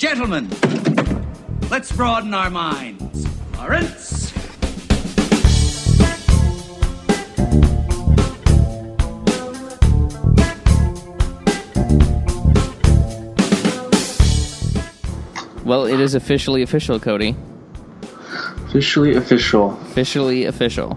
[0.00, 0.48] Gentlemen,
[1.68, 3.26] let's broaden our minds.
[3.58, 4.32] Lawrence?
[15.66, 17.36] Well, it is officially official, Cody.
[18.68, 19.72] Officially official.
[19.82, 20.94] Officially official.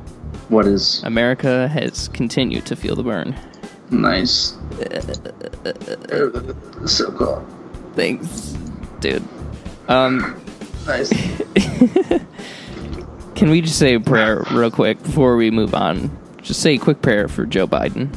[0.48, 3.36] What is America has continued to feel the burn.
[3.92, 4.54] nice?
[4.80, 5.14] Uh,
[5.66, 5.70] uh,
[6.16, 7.46] uh, so cool.
[7.96, 8.56] Thanks,
[9.04, 9.24] dude.
[9.88, 10.40] Um,
[10.88, 11.10] Nice.
[13.36, 16.10] can we just say a prayer real quick before we move on?
[16.42, 18.10] Just say a quick prayer for Joe Biden.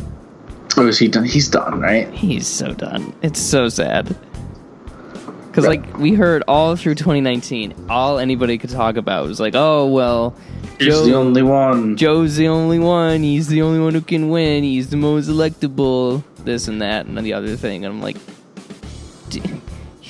[0.76, 1.24] oh, is he done?
[1.24, 2.09] He's done, right?
[2.12, 3.14] He's so done.
[3.22, 4.16] It's so sad.
[5.48, 9.87] Because, like, we heard all through 2019, all anybody could talk about was like, oh,
[9.87, 10.34] well,
[10.78, 11.96] He's the only one.
[11.96, 13.23] Joe's the only one.
[13.23, 14.62] He's the only one who can win.
[14.64, 16.23] He's the most electable.
[16.45, 17.84] This and that and then the other thing.
[17.84, 18.32] And I'm like, d-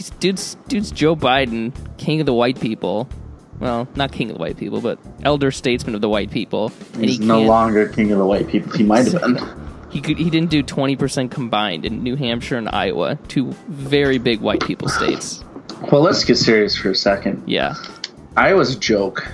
[0.07, 3.09] he's dude's dude's Joe Biden, king of the white people.
[3.59, 6.71] Well, not king of the white people, but elder statesman of the white people.
[6.99, 8.73] He's he no longer king of the white people.
[8.73, 9.39] He might have been.
[9.89, 10.19] He could.
[10.19, 14.61] He didn't do 20 percent combined in New Hampshire and Iowa, two very big white
[14.61, 15.43] people states.
[15.91, 17.45] Well, let's get serious for a second.
[17.47, 17.77] Yeah.
[18.37, 19.27] Iowa's a joke.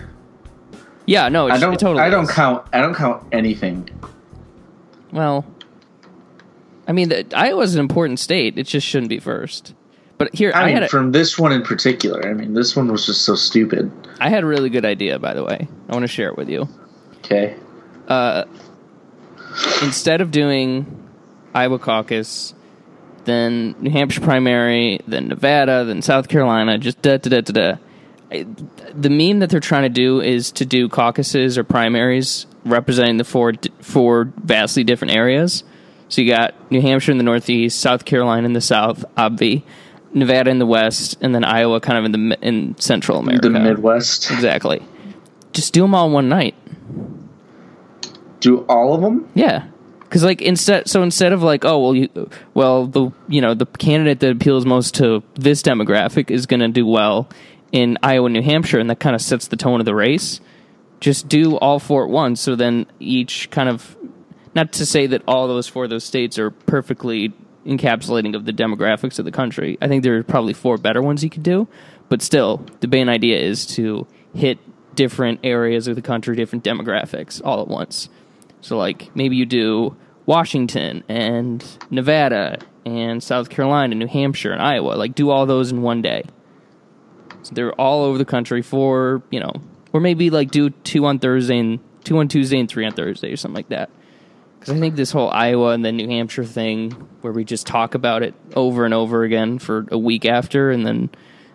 [1.06, 1.30] Yeah.
[1.30, 1.46] No.
[1.46, 1.80] It's, I don't.
[1.80, 2.30] Totally I don't is.
[2.30, 2.64] count.
[2.72, 3.88] I don't count anything.
[5.10, 5.46] Well,
[6.86, 8.56] I mean, the, Iowa's an important state.
[8.58, 9.74] It just shouldn't be first.
[10.24, 12.28] But here, I, I mean, had a, from this one in particular.
[12.28, 13.90] I mean, this one was just so stupid.
[14.20, 15.66] I had a really good idea, by the way.
[15.88, 16.68] I want to share it with you.
[17.18, 17.56] Okay.
[18.08, 18.44] Uh,
[19.82, 20.86] instead of doing
[21.54, 22.54] Iowa caucus,
[23.24, 27.76] then New Hampshire primary, then Nevada, then South Carolina, just da da da da da.
[28.32, 28.46] I-
[28.94, 33.24] The meme that they're trying to do is to do caucuses or primaries representing the
[33.24, 35.64] four four vastly different areas.
[36.08, 39.62] So you got New Hampshire in the northeast, South Carolina in the south, obvi,
[40.14, 43.48] Nevada in the west, and then Iowa kind of in the in Central America.
[43.48, 44.30] The Midwest.
[44.30, 44.82] Exactly.
[45.52, 46.54] Just do them all in one night.
[48.40, 49.28] Do all of them?
[49.34, 49.66] Yeah.
[50.10, 52.08] Cuz like instead so instead of like oh well you
[52.52, 56.68] well the you know the candidate that appeals most to this demographic is going to
[56.68, 57.28] do well
[57.70, 60.40] in Iowa and New Hampshire and that kind of sets the tone of the race.
[61.00, 63.96] Just do all four at once so then each kind of
[64.54, 67.32] not to say that all those four of those states are perfectly
[67.66, 69.78] encapsulating of the demographics of the country.
[69.80, 71.68] I think there are probably four better ones you could do,
[72.08, 74.58] but still the main idea is to hit
[74.94, 78.08] different areas of the country, different demographics all at once.
[78.60, 79.96] So like maybe you do
[80.26, 84.94] Washington and Nevada and South Carolina, New Hampshire and Iowa.
[84.94, 86.24] Like do all those in one day.
[87.42, 89.52] So they're all over the country for, you know,
[89.92, 93.32] or maybe like do two on Thursday and two on Tuesday and three on Thursday
[93.32, 93.90] or something like that.
[94.62, 97.96] Because I think this whole Iowa and then New Hampshire thing, where we just talk
[97.96, 101.10] about it over and over again for a week after, and then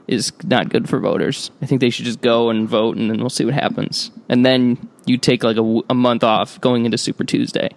[0.10, 1.50] is not good for voters.
[1.62, 4.12] I think they should just go and vote, and then we'll see what happens.
[4.28, 7.70] And then you take like a, a month off going into Super Tuesday,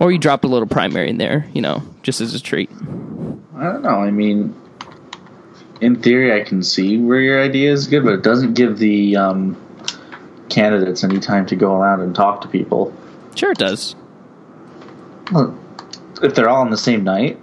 [0.00, 2.70] or you drop a little primary in there, you know, just as a treat.
[3.54, 4.00] I don't know.
[4.00, 4.52] I mean,
[5.80, 9.14] in theory, I can see where your idea is good, but it doesn't give the
[9.14, 9.56] um,
[10.48, 12.92] candidates any time to go around and talk to people.
[13.36, 13.94] Sure, it does.
[15.32, 15.56] Well,
[16.22, 17.38] if they're all on the same night,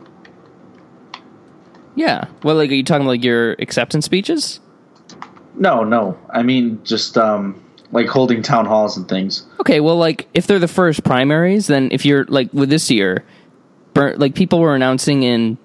[1.96, 2.26] Yeah.
[2.44, 4.60] Well, like, are you talking like your acceptance speeches?
[5.56, 6.18] no, no.
[6.32, 9.46] I mean, just um, like holding town halls and things.
[9.60, 13.24] Okay, well, like if they're the first primaries, then if you're like with this year,
[13.94, 15.60] burn, like people were announcing in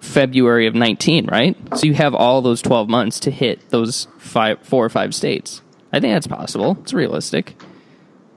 [0.00, 1.56] February of nineteen, right?
[1.76, 5.60] So you have all those twelve months to hit those five, four or five states.
[5.92, 6.78] I think that's possible.
[6.82, 7.60] It's realistic.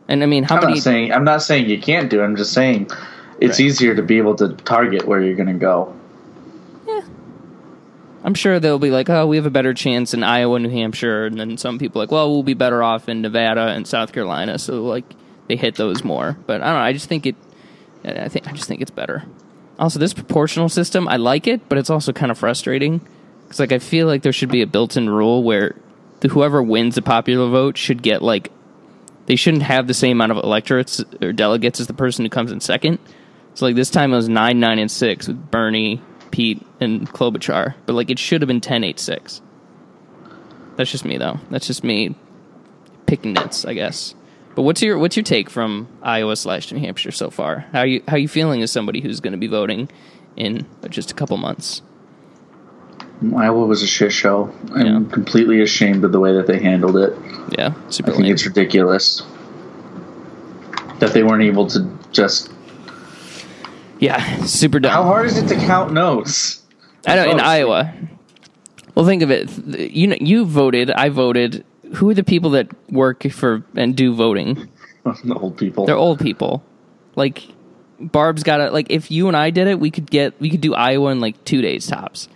[0.10, 0.74] And I mean, how I'm many?
[0.74, 2.24] not saying I'm not saying you can't do it.
[2.26, 2.90] I'm just saying
[3.40, 3.66] it's Right.
[3.68, 5.94] easier to be able to target where you're going to go.
[6.88, 7.02] Yeah,
[8.24, 11.26] I'm sure they'll be like, oh, we have a better chance in Iowa, New Hampshire,
[11.28, 14.60] and then some people like, well, we'll be better off in Nevada and South Carolina.
[14.60, 15.06] So like
[15.48, 16.36] they hit those more.
[16.48, 16.82] But I don't know.
[16.82, 17.36] I just think it.
[18.04, 19.24] I think I just think it's better.
[19.78, 23.00] Also, this proportional system, I like it, but it's also kind of frustrating
[23.44, 25.76] because like I feel like there should be a built-in rule where
[26.20, 28.52] the, whoever wins the popular vote should get like
[29.30, 32.52] they shouldn't have the same amount of electorates or delegates as the person who comes
[32.52, 32.98] in second.
[33.54, 37.76] So like this time it was nine, nine, and six with Bernie, Pete, and Klobuchar,
[37.86, 39.42] but like it should have been 10, 8, 6.
[40.78, 41.40] That's just me though.
[41.52, 42.16] That's just me
[43.06, 44.16] picking nits, I guess.
[44.56, 47.68] But what's your what's your take from Iowa slash New Hampshire so far?
[47.72, 49.92] How you how you feeling as somebody who's going to be voting
[50.38, 51.84] in just a couple months?
[53.36, 54.50] Iowa was a shit show.
[54.74, 55.12] I'm Yeah.
[55.12, 57.14] completely ashamed of the way that they handled it.
[57.58, 58.34] Yeah, super I think lame.
[58.34, 59.24] it's ridiculous
[61.00, 62.50] that they weren't able to just.
[64.00, 64.92] Yeah, super dumb.
[64.94, 66.62] How hard is it to count notes?
[67.06, 67.40] I know in?
[67.40, 67.94] Iowa.
[68.96, 69.50] Well, think of it.
[69.92, 70.92] You know, you voted.
[70.92, 71.66] I voted.
[71.96, 74.70] Who are the people that work for and do voting?
[75.26, 75.86] the old people.
[75.86, 76.64] They're old people.
[77.16, 77.44] Like
[78.00, 78.88] Barb's got to like.
[78.90, 81.44] If you and I did it, we could get we could do Iowa in like
[81.44, 82.30] two days tops.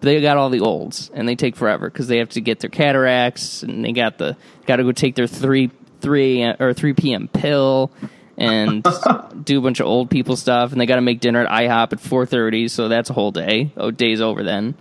[0.00, 2.70] They got all the olds, and they take forever because they have to get their
[2.70, 4.36] cataracts, and they got the
[4.66, 7.26] got to go take their three three or three p.m.
[7.28, 7.90] pill,
[8.36, 8.86] and
[9.44, 11.94] do a bunch of old people stuff, and they got to make dinner at IHOP
[11.94, 12.68] at four thirty.
[12.68, 13.72] So that's a whole day.
[13.76, 14.74] Oh, day's over then.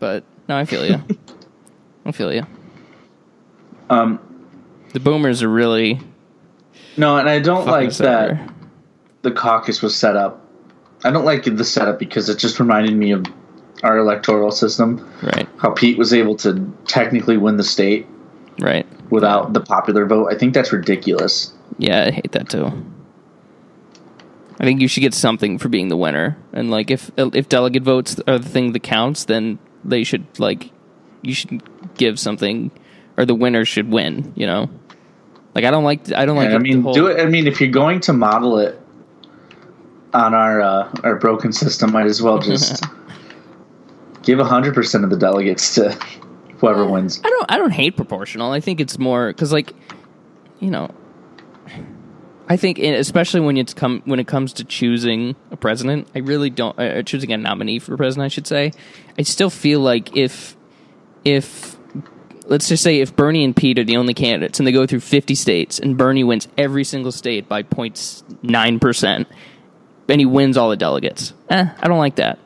[0.00, 1.02] But no, I feel you.
[2.04, 2.44] I feel you.
[3.88, 4.18] Um,
[4.92, 6.00] The boomers are really
[6.96, 8.46] no, and I don't like that over.
[9.22, 10.40] the caucus was set up.
[11.04, 13.24] I don't like the setup because it just reminded me of
[13.84, 15.08] our electoral system.
[15.22, 18.06] Right, How Pete was able to technically win the state
[18.58, 18.86] right.
[19.10, 20.32] without the popular vote.
[20.32, 21.52] I think that's ridiculous.
[21.78, 22.72] Yeah, I hate that too.
[24.58, 27.82] I think you should get something for being the winner, and like if if delegate
[27.82, 30.70] votes are the thing that counts, then they should like
[31.22, 31.62] you should
[31.98, 32.70] give something,
[33.16, 34.32] or the winner should win.
[34.36, 34.70] You know,
[35.54, 36.46] like I don't like I don't like.
[36.46, 37.20] And I mean, whole- do it.
[37.20, 38.80] I mean, if you're going to model it
[40.14, 42.84] on our uh, our broken system, might as well just
[44.24, 45.92] give hundred percent of the delegates to
[46.58, 47.20] whoever wins.
[47.24, 48.50] I don't I don't hate proportional.
[48.52, 49.72] I think it's more because like
[50.60, 50.90] you know.
[52.46, 56.18] I think, in- especially when it's come when it comes to choosing a president, I
[56.18, 56.78] really don't.
[56.78, 58.72] Uh, choosing a nominee for president, I should say.
[59.18, 60.54] I still feel like if
[61.24, 61.78] if
[62.46, 65.00] let's just say if Bernie and Pete are the only candidates and they go through
[65.00, 69.26] 50 states and Bernie wins every single state by 0.9 percent,
[70.10, 71.32] and he wins all the delegates.
[71.48, 72.38] Eh, I don't like that.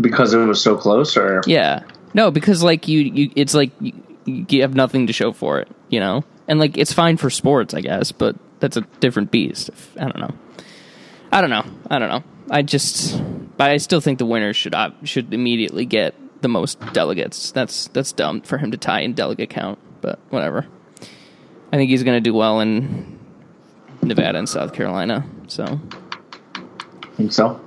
[0.00, 1.82] Because it was so close, or Yeah.
[2.14, 3.92] No, because like you, you it's like you,
[4.24, 6.24] you have nothing to show for it, you know.
[6.48, 9.70] And like it's fine for sports, I guess, but that's a different beast.
[9.98, 10.34] I don't know.
[11.32, 11.64] I don't know.
[11.90, 12.24] I don't know.
[12.50, 13.20] I just,
[13.56, 17.50] but I still think the winner should should immediately get the most delegates.
[17.52, 20.66] That's that's dumb for him to tie in delegate count, but whatever.
[21.72, 23.18] I think he's going to do well in
[24.02, 25.26] Nevada and South Carolina.
[25.48, 25.64] So
[26.54, 27.60] I think so.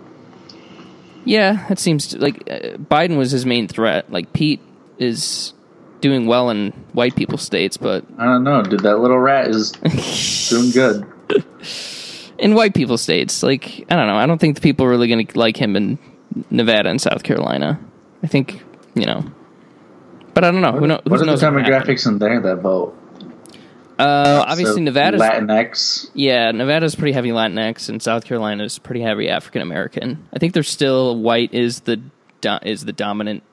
[1.26, 4.12] Yeah, it seems to, like uh, Biden was his main threat.
[4.12, 4.62] Like Pete
[4.98, 5.54] is
[6.02, 8.82] doing well in white people states, but I don't know, dude.
[8.82, 9.72] That little rat is
[10.50, 11.06] doing good.
[12.38, 15.08] in white people states, like I don't know, I don't think the people are really
[15.08, 16.00] going to like him in
[16.50, 17.80] Nevada and South Carolina.
[18.24, 18.64] I think
[18.96, 19.24] you know,
[20.34, 20.72] but I don't know.
[20.74, 22.99] Who, know, what are the what demographics in there that vote?
[24.00, 26.10] Uh, obviously, So, Nevada's Latinx.
[26.14, 30.26] yeah, Nevada's pretty heavy Latinx, and South Carolina's pretty heavy African American.
[30.34, 32.00] I think there's still white is the
[32.42, 33.44] do, is the dominant.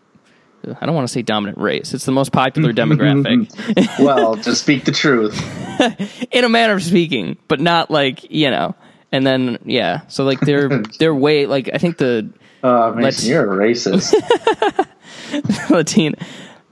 [0.80, 1.94] I don't want to say dominant race.
[1.94, 3.98] It's the most popular demographic.
[4.04, 5.36] well, to speak the truth,
[6.32, 8.74] in a manner of speaking, but not like you know.
[9.12, 12.30] And then yeah, so like they're they're way like I think the
[12.62, 14.14] uh, Mason, you're a racist.
[15.70, 16.14] Latin.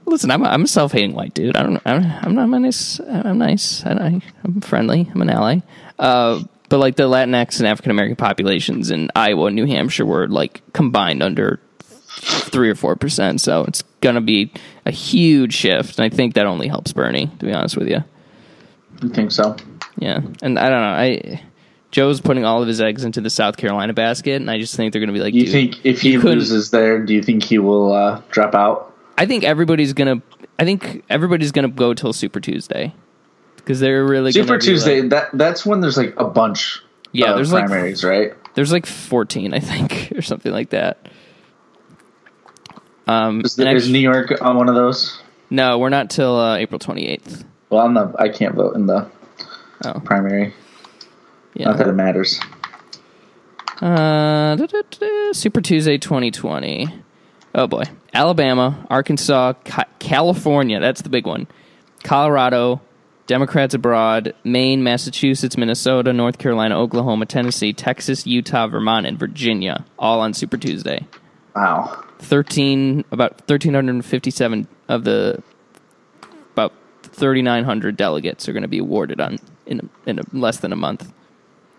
[0.05, 1.57] Listen, I'm a, I'm a self hating white dude.
[1.57, 1.81] I don't.
[1.85, 2.43] I'm, I'm not.
[2.43, 2.99] I'm nice.
[2.99, 3.85] I'm nice.
[3.85, 5.09] I, I'm friendly.
[5.13, 5.59] I'm an ally.
[5.97, 10.27] Uh, but like the Latinx and African American populations in Iowa and New Hampshire were
[10.27, 13.41] like combined under three or four percent.
[13.41, 14.51] So it's gonna be
[14.85, 17.27] a huge shift, and I think that only helps Bernie.
[17.27, 18.03] To be honest with you.
[19.01, 19.55] you think so?
[19.97, 20.87] Yeah, and I don't know.
[20.87, 21.41] I
[21.95, 24.91] Joe's putting all of his eggs into the South Carolina basket, and I just think
[24.91, 25.31] they're going to be like.
[25.31, 28.93] Do you think if he loses there, do you think he will uh, drop out?
[29.17, 30.21] I think everybody's gonna.
[30.59, 32.93] I think everybody's gonna go till Super Tuesday
[33.57, 35.01] because they're really Super Tuesday.
[35.01, 36.81] like- that that's when there's like a bunch.
[37.11, 38.33] Yeah, of there's like- primaries, right?
[38.55, 41.07] there's like 14, I think, or something like that.
[43.07, 45.21] Um, Is, and is New York on one of those?
[45.49, 47.45] no, we're not till uh, April 28th.
[47.69, 48.19] Well, I'm not.
[48.19, 49.09] I can't vote in the
[49.83, 50.53] Oh, primary.
[51.57, 52.39] Not that it matters.
[53.81, 56.87] Uh, da, da, da, Super Tuesday 2020.
[57.57, 57.83] Oh boy,
[58.13, 60.81] Alabama, Arkansas, Ca- California.
[60.81, 61.47] That's the big one.
[62.03, 62.81] Colorado,
[63.27, 70.19] Democrats abroad, Maine, Massachusetts, Minnesota, North Carolina, Oklahoma, Tennessee, Texas, Utah, Vermont, and Virginia, all
[70.19, 71.07] on Super Tuesday.
[71.55, 72.03] Wow.
[72.19, 75.41] 13 about 1357 of the
[76.51, 81.11] about 3900 delegates are going to be awarded on in in less than a month.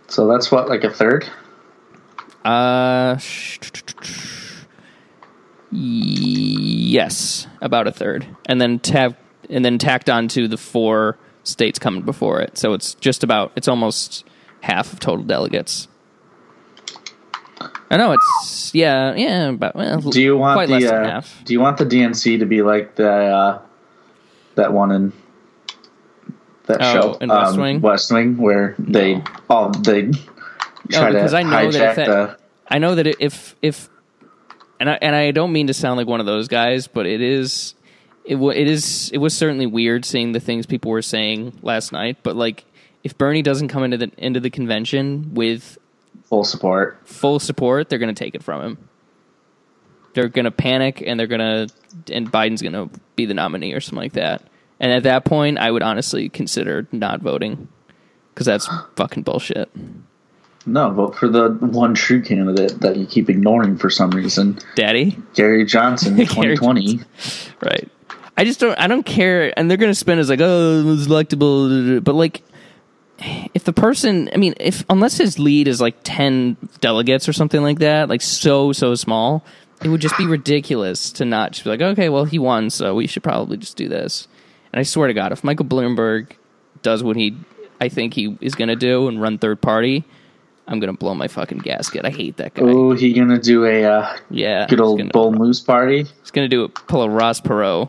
[0.08, 1.28] So that's what, like a third?
[2.44, 3.58] Uh sh-
[5.76, 8.26] yes, about a third.
[8.46, 9.16] And then tab
[9.48, 12.58] and then tacked on to the four states coming before it.
[12.58, 14.24] So it's just about it's almost
[14.60, 15.88] half of total delegates.
[17.90, 21.42] I know it's yeah, yeah, but well, Do you want the less than uh, half.
[21.44, 23.62] Do you want the DNC to be like the uh,
[24.56, 25.12] that one in
[26.66, 27.80] that Oh, show in West um, Wing?
[27.80, 30.10] West Wing, where they all they
[30.90, 33.88] try to because I know that hijack if that- the I know that if if
[34.80, 37.20] and I and I don't mean to sound like one of those guys, but it
[37.20, 37.74] is
[38.24, 41.92] it wa- it is it was certainly weird seeing the things people were saying last
[41.92, 42.18] night.
[42.22, 42.64] But like,
[43.04, 45.78] if Bernie doesn't come into the into the convention with
[46.24, 47.00] Full support.
[47.04, 48.88] full support, they're going to take it from him.
[50.14, 53.72] They're going to panic, and they're going to and Biden's going to be the nominee
[53.72, 54.42] or something like that.
[54.80, 57.68] And at that point, I would honestly consider not voting
[58.34, 59.70] because that's fucking bullshit.
[60.66, 64.58] No, vote for the one true candidate that you keep ignoring for some reason.
[64.74, 67.00] Daddy, Gary Johnson, Gary 2020.
[67.62, 67.88] right?
[68.36, 68.78] I just don't.
[68.78, 69.56] I don't care.
[69.58, 72.42] And they're going to spin as like, oh, it was electable, but like,
[73.54, 77.62] if the person, I mean, if unless his lead is like ten delegates or something
[77.62, 79.44] like that, like so so small,
[79.82, 82.94] it would just be ridiculous to not just be like, okay, well he won, so
[82.94, 84.28] we should probably just do this.
[84.72, 86.32] And I swear to God, if Michael Bloomberg
[86.82, 87.36] does what he,
[87.80, 90.04] I think he is going to do and run third party,
[90.68, 92.04] I'm going to blow my fucking gasket.
[92.04, 92.62] I hate that guy.
[92.64, 95.98] Oh, he gonna do a uh, yeah, good old gonna, bull moose party?
[95.98, 97.88] He's going to do a Pull a Ross Perot.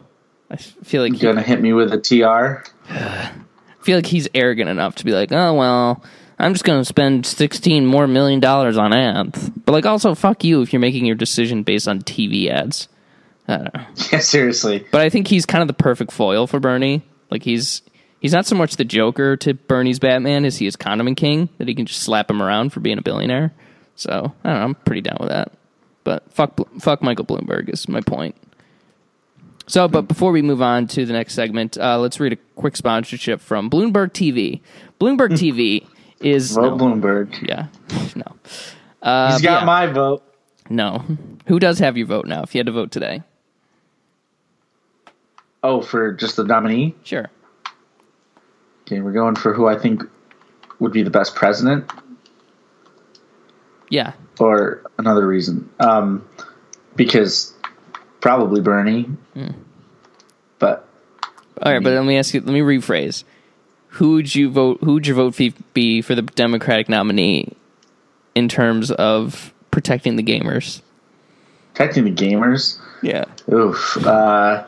[0.49, 2.63] I feel like he's Gonna hit me with a TR?
[2.89, 3.31] I
[3.81, 6.03] feel like he's arrogant enough to be like, oh well,
[6.39, 9.49] I'm just going to spend 16 more million dollars on ads.
[9.49, 12.87] But like, also fuck you if you're making your decision based on TV ads.
[13.47, 13.85] I don't know.
[14.11, 14.85] Yeah, seriously.
[14.91, 17.01] But I think he's kind of the perfect foil for Bernie.
[17.31, 17.81] Like he's
[18.19, 21.67] he's not so much the Joker to Bernie's Batman as he is Condiment King that
[21.67, 23.53] he can just slap him around for being a billionaire.
[23.95, 24.63] So I don't know.
[24.65, 25.51] I'm pretty down with that.
[26.03, 28.35] But fuck fuck Michael Bloomberg is my point.
[29.69, 32.77] So, but before we move on to the next segment, uh, let's read a quick
[32.77, 34.61] sponsorship from Bloomberg TV.
[35.01, 35.85] Bloomberg TV
[36.21, 37.45] is Vote no, Bloomberg.
[37.45, 37.67] yeah,
[38.15, 38.23] no,
[39.01, 40.23] uh, He's got yeah, my vote.
[40.69, 41.03] no.
[41.47, 42.43] Who does have your vote now?
[42.43, 43.23] If you had to vote today,
[45.63, 46.95] Oh, for just the nominee?
[47.03, 47.29] sure.
[48.87, 50.01] Okay, we're going for who I think
[50.79, 51.91] would be the best president
[53.89, 55.69] Yeah, or another reason.
[55.79, 56.25] Um,
[56.95, 57.53] because
[58.21, 59.03] probably Bernie.
[59.33, 59.49] Hmm.
[60.57, 60.87] But
[61.61, 62.39] All right, but let me ask you.
[62.39, 63.25] Let me rephrase.
[63.89, 64.79] Who would you vote?
[64.81, 67.53] Who would your vote fee be for the Democratic nominee
[68.35, 70.81] in terms of protecting the gamers?
[71.77, 72.79] protecting the gamers.
[73.03, 73.97] Yeah, Oof.
[73.97, 74.65] Uh,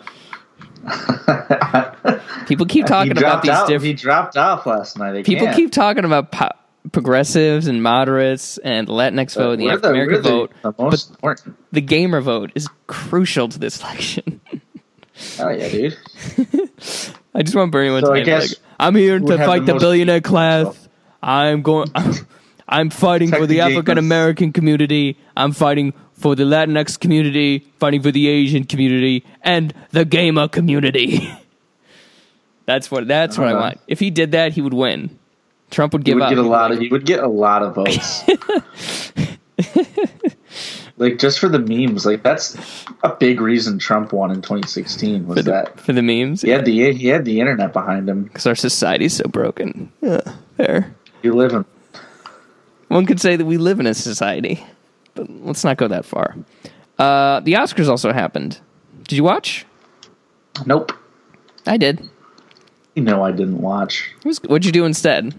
[2.47, 3.69] people keep talking about these out.
[3.81, 5.15] He dropped off last night.
[5.15, 5.23] Again.
[5.23, 6.51] People keep talking about po-
[6.91, 10.51] progressives and moderates and the Latinx vote, and the African American vote.
[10.61, 11.57] The most important.
[11.71, 14.41] The gamer vote is crucial to this election.
[15.39, 15.97] Oh yeah, dude.
[17.35, 19.79] I just want Bernie Wentz so to be like, "I'm here to fight the the
[19.79, 20.87] billionaire class.
[21.21, 21.89] I'm going.
[22.71, 23.61] I'm fighting for Protect the the.
[23.61, 25.17] African American community.
[25.35, 27.65] I'm fighting for the Latinx community.
[27.79, 31.27] Fighting for the Asian community and the gamer community.
[32.65, 33.07] that's what.
[33.07, 33.61] That's what I Uh-huh.
[33.61, 33.79] want.
[33.87, 35.17] If he did that, he would win.
[35.71, 36.29] Trump would He give would up.
[36.29, 36.79] get a lot of.
[36.83, 38.23] He would get a lot of votes.
[40.97, 42.57] like just for the memes, like that's
[43.03, 46.41] a big reason Trump won in 2016 was for the, that for the memes.
[46.41, 48.23] he had the he had the internet behind him.
[48.23, 49.91] because our society's so broken.
[50.01, 50.21] Yeah,
[50.57, 50.93] fair.
[51.23, 51.65] You live in
[52.87, 54.63] One could say that we live in a society,
[55.27, 56.35] but let's not go that far.
[56.97, 58.59] Uh, the Oscars also happened.
[59.07, 59.65] Did you watch?
[60.65, 60.91] nope.
[61.65, 62.09] I did.
[62.95, 64.11] You know I didn't watch.
[64.19, 65.33] It was- What'd you do instead?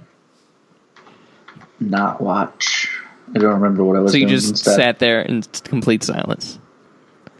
[1.80, 2.88] Not watch.
[3.34, 4.26] I don't remember what I was doing.
[4.28, 4.76] So you just instead.
[4.76, 6.58] sat there in complete silence.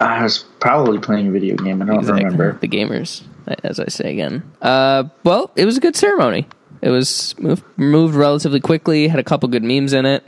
[0.01, 1.83] I was probably playing a video game.
[1.83, 2.25] I don't Exactly.
[2.25, 2.53] remember.
[2.61, 3.23] The gamers,
[3.65, 4.43] as I say again.
[4.63, 6.47] Uh, well, it was a good ceremony.
[6.81, 9.09] It was moved, moved relatively quickly.
[9.09, 10.27] Had a couple good memes in it.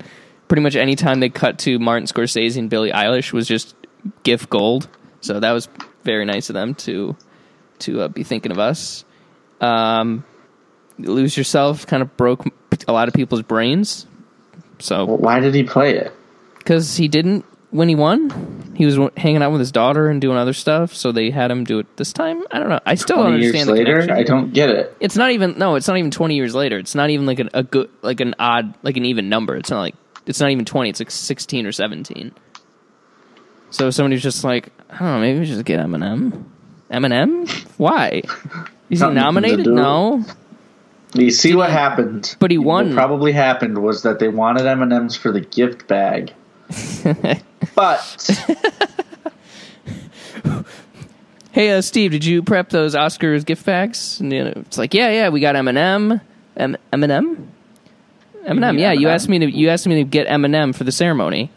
[0.48, 3.74] Pretty much any time they cut to Martin Scorsese and Billie Eilish was just
[4.22, 4.88] GIF gold.
[5.20, 5.68] So that was
[6.04, 7.16] very nice of them to
[7.80, 9.04] to uh, be thinking of us.
[9.60, 10.24] Um,
[10.98, 12.44] Lose Yourself kind of broke
[12.86, 14.06] a lot of people's brains.
[14.78, 16.12] So Well, why did he play it?
[16.58, 18.72] because he didn't when he won.
[18.76, 21.50] He was w- hanging out with his daughter and doing other stuff, so they had
[21.50, 22.42] him do it this time.
[22.50, 22.80] I don't know.
[22.86, 24.16] I still don't 20 years understand the later, connection.
[24.18, 24.96] I don't get it.
[25.00, 25.74] It's not even no.
[25.76, 26.78] It's not even twenty years later.
[26.78, 29.56] It's not even like an, a good like an odd like an even number.
[29.56, 29.94] It's not like
[30.26, 30.90] it's not even twenty.
[30.90, 32.32] It's like sixteen or seventeen.
[33.70, 35.20] So somebody's just like I don't know.
[35.20, 36.44] Maybe we should just get Eminem.
[36.90, 37.48] Eminem?
[37.78, 38.22] Why?
[38.90, 39.66] Is he nominated?
[39.66, 40.24] No.
[41.14, 42.36] You see what happened.
[42.38, 42.94] But he What won.
[42.94, 46.32] probably happened was that they wanted M and M's for the gift bag,
[47.74, 48.30] but
[51.52, 54.20] hey uh, Steve, did you prep those Oscars gift bags?
[54.20, 56.20] And you know, it's like, yeah, yeah, we got Eminem,
[56.56, 57.46] M- Eminem,
[58.46, 58.78] Eminem.
[58.78, 61.50] Yeah, you asked me to you asked me to get Eminem for the ceremony.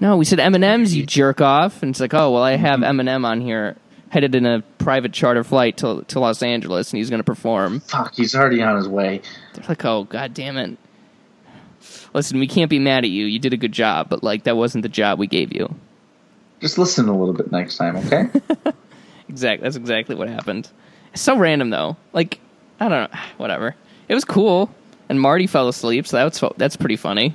[0.00, 1.80] No, we said M&M's, you jerk off.
[1.82, 3.00] And it's like, oh well, I have mm-hmm.
[3.00, 3.76] Eminem on here,
[4.08, 7.80] headed in a private charter flight to to Los Angeles, and he's going to perform.
[7.80, 9.22] fuck, he's already on his way.
[9.54, 10.78] They're like, oh god damn it.
[12.14, 13.26] Listen, we can't be mad at you.
[13.26, 15.74] You did a good job, but like that wasn't the job we gave you.
[16.60, 18.28] Just listen a little bit next time, okay?
[19.32, 19.64] Exactly.
[19.64, 20.70] That's exactly what happened.
[21.12, 21.96] It's so random though.
[22.12, 22.38] Like
[22.78, 23.18] I don't know.
[23.38, 23.74] Whatever.
[24.08, 24.70] It was cool,
[25.12, 27.34] and Marty fell asleep, so that's that's pretty funny.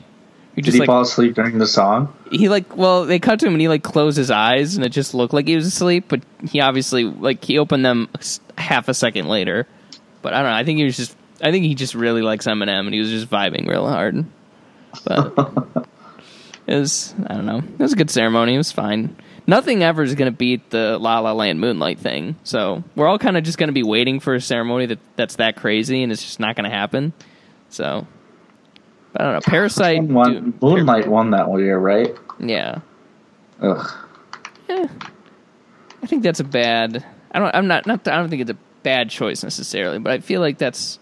[0.56, 2.14] He Did just he like fall asleep during the song?
[2.32, 4.90] he like well they cut to him and he like closed his eyes and it
[4.90, 8.10] just looked like he was asleep, but he obviously like he opened them
[8.58, 9.68] half a second later.
[10.22, 10.58] But I don't know.
[10.58, 11.16] I think he was just.
[11.42, 14.26] I think he just really likes Eminem and he was just vibing real hard.
[15.06, 15.34] But
[16.68, 17.60] it was I don't know.
[17.60, 18.56] It was a good ceremony.
[18.56, 19.16] It was fine.
[19.46, 22.36] Nothing ever is going to beat the La La Land Moonlight thing.
[22.44, 25.36] So we're all kind of just going to be waiting for a ceremony that that's
[25.38, 27.14] that crazy and it's just not going to happen.
[27.70, 28.08] So
[29.16, 29.40] I don't know.
[29.42, 30.04] Parasite.
[30.04, 32.16] One, dude, Moonlight won that one year, right?
[32.40, 32.80] yeah.
[33.62, 33.92] Ugh.
[34.70, 34.88] Eh,
[36.04, 37.04] I think that's a bad.
[37.32, 37.56] I don't.
[37.56, 37.86] I'm not.
[37.88, 38.08] Not.
[38.08, 41.00] I don't think it's a bad choice necessarily, but I feel like that's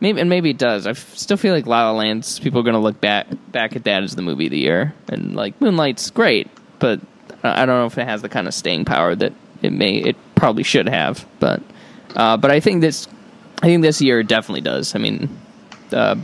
[0.00, 0.86] maybe and maybe it does.
[0.86, 3.76] I f- still feel like La La Land's people are going to look back back
[3.76, 7.00] at that as the movie of the year, and like Moonlight's great, but
[7.42, 9.32] I I don't know if it has the kind of staying power that
[9.62, 9.94] it may.
[9.96, 11.62] It probably should have, but
[12.14, 13.08] uh, but I think this.
[13.62, 14.94] I think this year it definitely does.
[14.94, 15.30] I mean,
[15.92, 16.16] uh,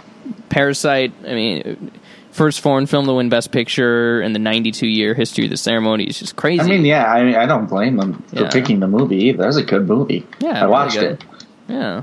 [0.48, 1.12] Parasite.
[1.26, 1.90] I mean.
[2.32, 6.04] First foreign film to win Best Picture in the 92 year history of the ceremony
[6.04, 6.62] is just crazy.
[6.62, 8.50] I mean, yeah, I mean, I don't blame them for Yeah.
[8.50, 9.36] picking the movie either.
[9.42, 10.26] That was a good movie.
[10.40, 11.12] Yeah, I really watched good.
[11.12, 11.24] it.
[11.68, 12.02] Yeah,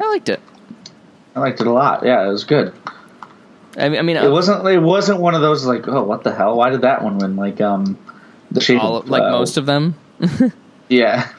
[0.00, 0.40] I liked it.
[1.36, 2.06] I liked it a lot.
[2.06, 2.72] Yeah, it was good.
[3.76, 4.66] I mean, I mean, It wasn't.
[4.66, 6.56] It wasn't one of those like, oh, what the hell?
[6.56, 7.36] Why did that one win?
[7.36, 7.98] Like, um,
[8.50, 9.94] the shape all, of like uh, most of them.
[10.88, 11.28] Yeah?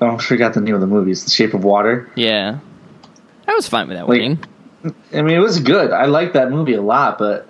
[0.00, 1.24] Oh, I forgot the name of the movies.
[1.24, 2.10] The Shape of Water.
[2.16, 2.58] Yeah,
[3.52, 4.38] I was fine with that Like-.
[5.12, 5.92] I mean, it was good.
[5.92, 7.46] I liked that movie a lot, but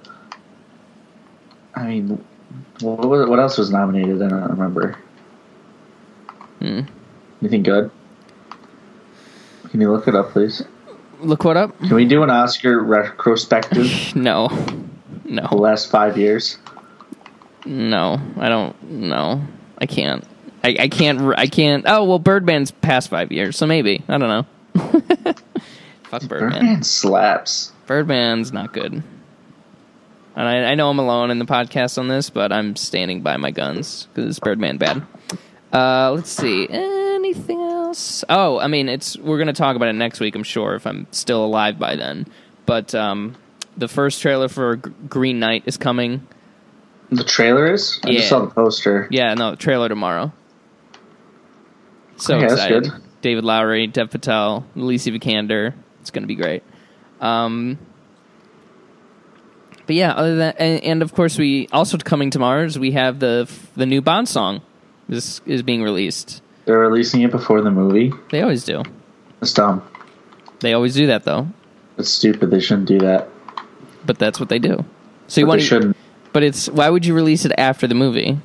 [1.74, 2.22] I mean,
[2.80, 4.20] what, what else was nominated?
[4.22, 4.96] I don't remember.
[6.58, 6.80] Hmm.
[7.40, 7.90] Anything good?
[9.70, 10.62] Can you look it up, please?
[11.20, 11.78] Look what up?
[11.78, 14.48] Can we do an Oscar retrospective No,
[15.24, 15.46] No.
[15.48, 16.58] the last five years?
[17.64, 18.20] no.
[18.38, 18.82] I don't.
[18.90, 19.42] No,
[19.78, 20.24] I can't.
[20.64, 21.20] I, I can't.
[21.38, 21.84] I can't.
[21.88, 24.28] Oh well, Birdman's past five years, so maybe I don't
[24.74, 25.34] know.
[26.12, 26.50] Fuck Birdman.
[26.52, 27.72] Birdman slaps.
[27.86, 28.92] Birdman's not good.
[28.92, 33.36] And I, I know I'm alone in the podcast on this, but I'm standing by
[33.38, 35.02] my guns because Birdman bad.
[35.72, 36.68] Uh, let's see.
[36.70, 38.24] Anything else?
[38.28, 40.34] Oh, I mean, it's we're gonna talk about it next week.
[40.34, 42.26] I'm sure if I'm still alive by then.
[42.66, 43.36] But um,
[43.76, 46.26] the first trailer for G- Green Knight is coming.
[47.10, 47.98] The trailer is.
[48.04, 48.16] I Yeah.
[48.18, 49.08] just saw the poster.
[49.10, 50.30] Yeah, no, trailer tomorrow.
[52.16, 52.82] So that's excited.
[52.84, 52.92] good.
[53.22, 55.74] David Lowery, Dev Patel, Alicia Vikander.
[56.02, 56.62] It's going to be great.
[57.20, 57.78] Um,
[59.86, 63.18] but yeah, other than and, and of course we also coming to Mars, we have
[63.18, 64.60] the the new Bond song.
[65.08, 66.42] This is being released.
[66.64, 68.12] They're releasing it before the movie.
[68.30, 68.82] They always do.
[69.40, 69.82] It's dumb.
[70.60, 71.48] They always do that though.
[71.98, 72.50] It's stupid.
[72.50, 73.28] They shouldn't do that.
[74.06, 74.84] But that's what they do.
[75.26, 75.96] So you But want they shouldn't.
[76.32, 78.38] but it's why would you release it after the movie?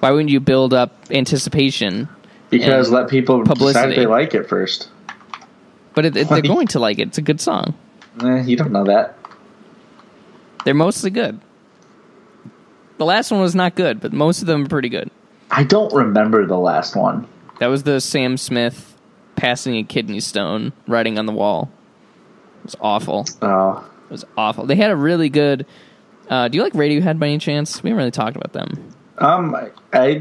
[0.00, 2.08] Why wouldn't you build up anticipation?
[2.50, 3.90] Because let people decide publicity.
[3.92, 4.88] if they like it first.
[5.96, 7.08] But it, it, they're going to like it.
[7.08, 7.74] It's a good song.
[8.22, 9.16] Eh, you don't know that.
[10.64, 11.40] They're mostly good.
[12.98, 15.10] The last one was not good, but most of them are pretty good.
[15.50, 17.26] I don't remember the last one.
[17.60, 18.96] That was the Sam Smith
[19.36, 21.70] passing a kidney stone, writing on the wall.
[22.60, 23.26] It was awful.
[23.40, 24.66] Oh, It was awful.
[24.66, 25.64] They had a really good.
[26.28, 27.82] Uh, do you like Radiohead by any chance?
[27.82, 28.92] We haven't really talked about them.
[29.18, 29.56] um,
[29.92, 30.20] I,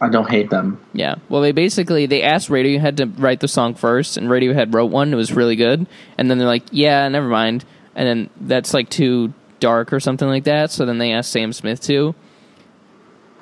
[0.00, 0.80] I, don't hate them.
[0.92, 1.16] Yeah.
[1.28, 5.12] Well, they basically they asked Radiohead to write the song first, and Radiohead wrote one.
[5.12, 5.86] It was really good,
[6.18, 10.28] and then they're like, "Yeah, never mind." And then that's like too dark or something
[10.28, 10.70] like that.
[10.70, 12.14] So then they asked Sam Smith to,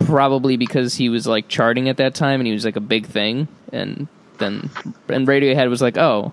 [0.01, 3.07] probably because he was like charting at that time and he was like a big
[3.07, 3.49] thing.
[3.73, 4.71] And then
[5.09, 6.33] and Radiohead was like, "Oh,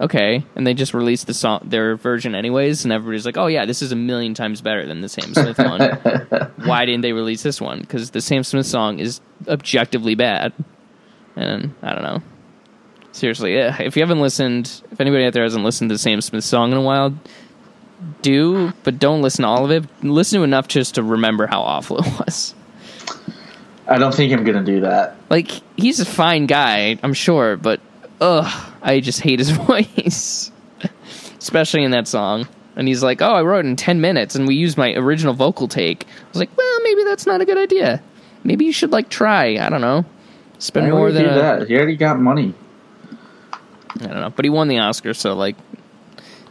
[0.00, 3.64] okay," and they just released the song their version anyways, and everybody's like, "Oh yeah,
[3.66, 5.58] this is a million times better than the Sam Smith
[6.38, 7.80] one." Why didn't they release this one?
[7.80, 10.52] Because the Sam Smith song is objectively bad,
[11.36, 12.22] and I don't know.
[13.12, 16.20] Seriously, yeah, if you haven't listened, if anybody out there hasn't listened to the Sam
[16.20, 17.12] Smith song in a while,
[18.22, 19.84] do, but don't listen to all of it.
[20.02, 22.54] Listen to enough just to remember how awful it was.
[23.88, 25.16] I don't think I'm gonna do that.
[25.28, 27.80] Like he's a fine guy, I'm sure, but
[28.20, 30.50] ugh, I just hate his voice,
[31.38, 32.48] especially in that song.
[32.76, 35.34] And he's like, "Oh, I wrote it in ten minutes, and we used my original
[35.34, 38.02] vocal take." I was like, "Well, maybe that's not a good idea.
[38.44, 39.58] Maybe you should like try.
[39.58, 40.04] I don't know,
[40.58, 41.68] spend Why more than do a, that.
[41.68, 42.54] He already got money.
[44.00, 45.56] I don't know." But he won the Oscar, so like,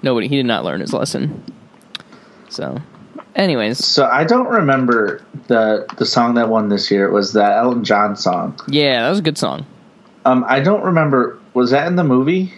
[0.03, 1.43] nobody he did not learn his lesson.
[2.49, 2.79] So,
[3.35, 7.07] anyways, So I don't remember the the song that won this year.
[7.07, 8.59] It was that Elton John song.
[8.67, 9.65] yeah, that was a good song.
[10.25, 11.38] Um, I don't remember.
[11.53, 12.53] Was that in the movie?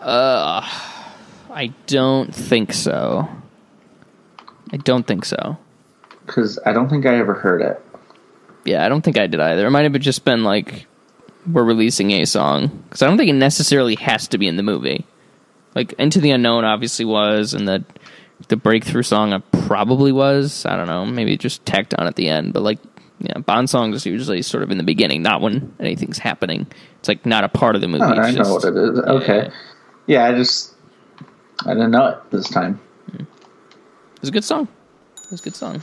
[0.00, 0.60] Uh,
[1.50, 3.28] I don't think so.
[4.72, 5.56] I don't think so.
[6.26, 7.80] because I don't think I ever heard it.
[8.64, 9.66] Yeah, I don't think I did either.
[9.66, 10.86] It might have just been like
[11.50, 14.62] we're releasing a song because I don't think it necessarily has to be in the
[14.62, 15.06] movie.
[15.74, 17.84] Like Into the Unknown obviously was, and the
[18.48, 20.64] the breakthrough song probably was.
[20.66, 22.52] I don't know, maybe just tacked on at the end.
[22.52, 22.78] But like,
[23.20, 26.66] yeah, Bond songs is usually sort of in the beginning, not when anything's happening.
[26.98, 28.04] It's like not a part of the movie.
[28.04, 28.98] Oh, I It's know what it is.
[28.98, 29.50] Okay.
[30.06, 30.74] Yeah, I just
[31.64, 32.80] I didn't know it this time.
[33.12, 33.26] It
[34.20, 34.68] was a good song.
[35.16, 35.82] It was a good song.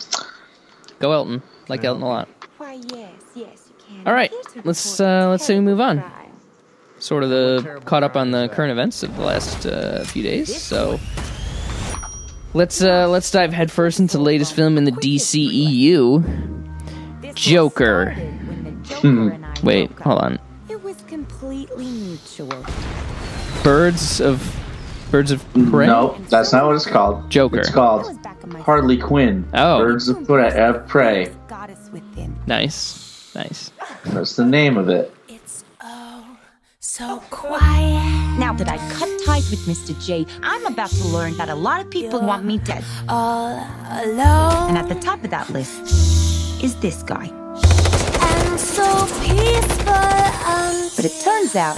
[1.00, 1.42] Go Elton.
[1.68, 2.28] Like Elton a lot.
[2.58, 4.08] Why, yes, yes, you can.
[4.08, 4.32] All right,
[4.64, 6.04] let's, uh, let's say we move on.
[7.00, 10.56] Sort of the caught up on the current events of the last uh, few days.
[10.62, 11.00] So
[12.54, 16.71] let's uh, let's dive headfirst into the latest film in the DCEU.
[17.34, 18.14] This Joker.
[18.14, 20.40] started Joker and Wait, hold on.
[20.70, 22.66] It was completely mutual.
[23.64, 24.58] Birds of
[25.12, 25.88] Birds of Prey.
[25.88, 27.30] No, that's not what it's called.
[27.30, 27.60] Joker.
[27.60, 29.48] It's called was back in my Harley Quinn.
[29.54, 29.80] Oh.
[29.80, 30.52] Birds of Prey.
[30.58, 31.32] of Prey.
[31.48, 32.38] goddess within.
[32.48, 33.72] Nice, nice.
[34.06, 35.14] That's the name of it.
[35.28, 36.38] It's oh
[36.80, 38.40] so quiet.
[38.40, 39.98] Now that I cut ties with Mr.
[40.06, 42.84] J, I'm about to learn that a lot of people want me dead.
[43.08, 43.56] all
[43.90, 46.11] alone And at the top of that list
[46.62, 47.28] is this guy.
[47.28, 51.76] and so peaceful and But it turns out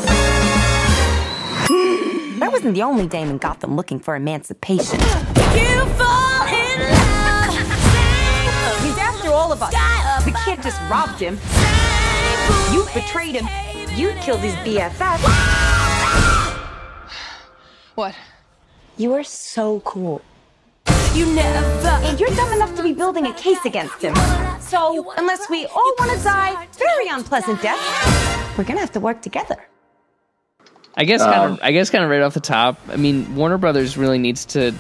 [2.40, 5.00] that wasn't the only dame in Gotham looking for emancipation.
[5.00, 7.56] you fall in love.
[8.84, 9.74] He's after all of us.
[10.26, 11.40] We can't just robbed him.
[12.74, 13.48] You betrayed him.
[13.98, 15.20] You killed his BFF.
[17.96, 18.16] What?
[18.98, 20.22] You are so cool.
[21.16, 24.16] You never And you're dumb enough to be building a case against him.
[24.60, 29.22] So, unless we all want to die very unpleasant deaths, we're gonna have to work
[29.22, 29.56] together.
[30.96, 31.60] I guess kind Um, of.
[31.64, 32.80] I guess kind of right off the top.
[32.90, 34.74] I mean, Warner Brothers really needs to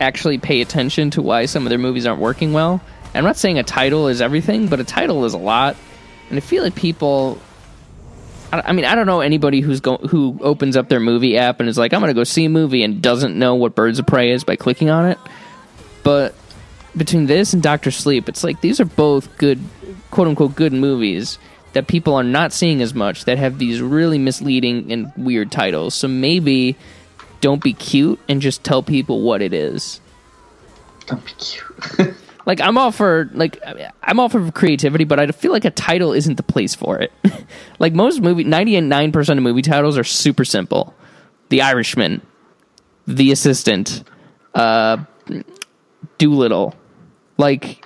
[0.00, 2.80] actually pay attention to why some of their movies aren't working well.
[3.14, 5.76] I'm not saying a title is everything, but a title is a lot,
[6.30, 7.38] and I feel like people.
[8.52, 11.60] I I mean, I don't know anybody who's go who opens up their movie app
[11.60, 13.98] and is like, "I'm going to go see a movie," and doesn't know what Birds
[13.98, 15.18] of Prey is by clicking on it.
[16.02, 16.34] But
[16.96, 19.60] between this and Doctor Sleep, it's like these are both good,
[20.10, 21.38] quote unquote, good movies
[21.72, 25.94] that people are not seeing as much that have these really misleading and weird titles.
[25.94, 26.76] So maybe
[27.40, 30.00] don't be cute and just tell people what it is.
[31.06, 32.14] Don't be cute.
[32.44, 33.62] Like I'm all for like
[34.02, 37.12] I'm all for creativity, but I feel like a title isn't the place for it.
[37.78, 40.94] like most movie, ninety nine percent of movie titles are super simple.
[41.50, 42.20] The Irishman,
[43.06, 44.02] The Assistant,
[44.54, 45.04] uh,
[46.22, 46.74] Dolittle.
[47.36, 47.84] Like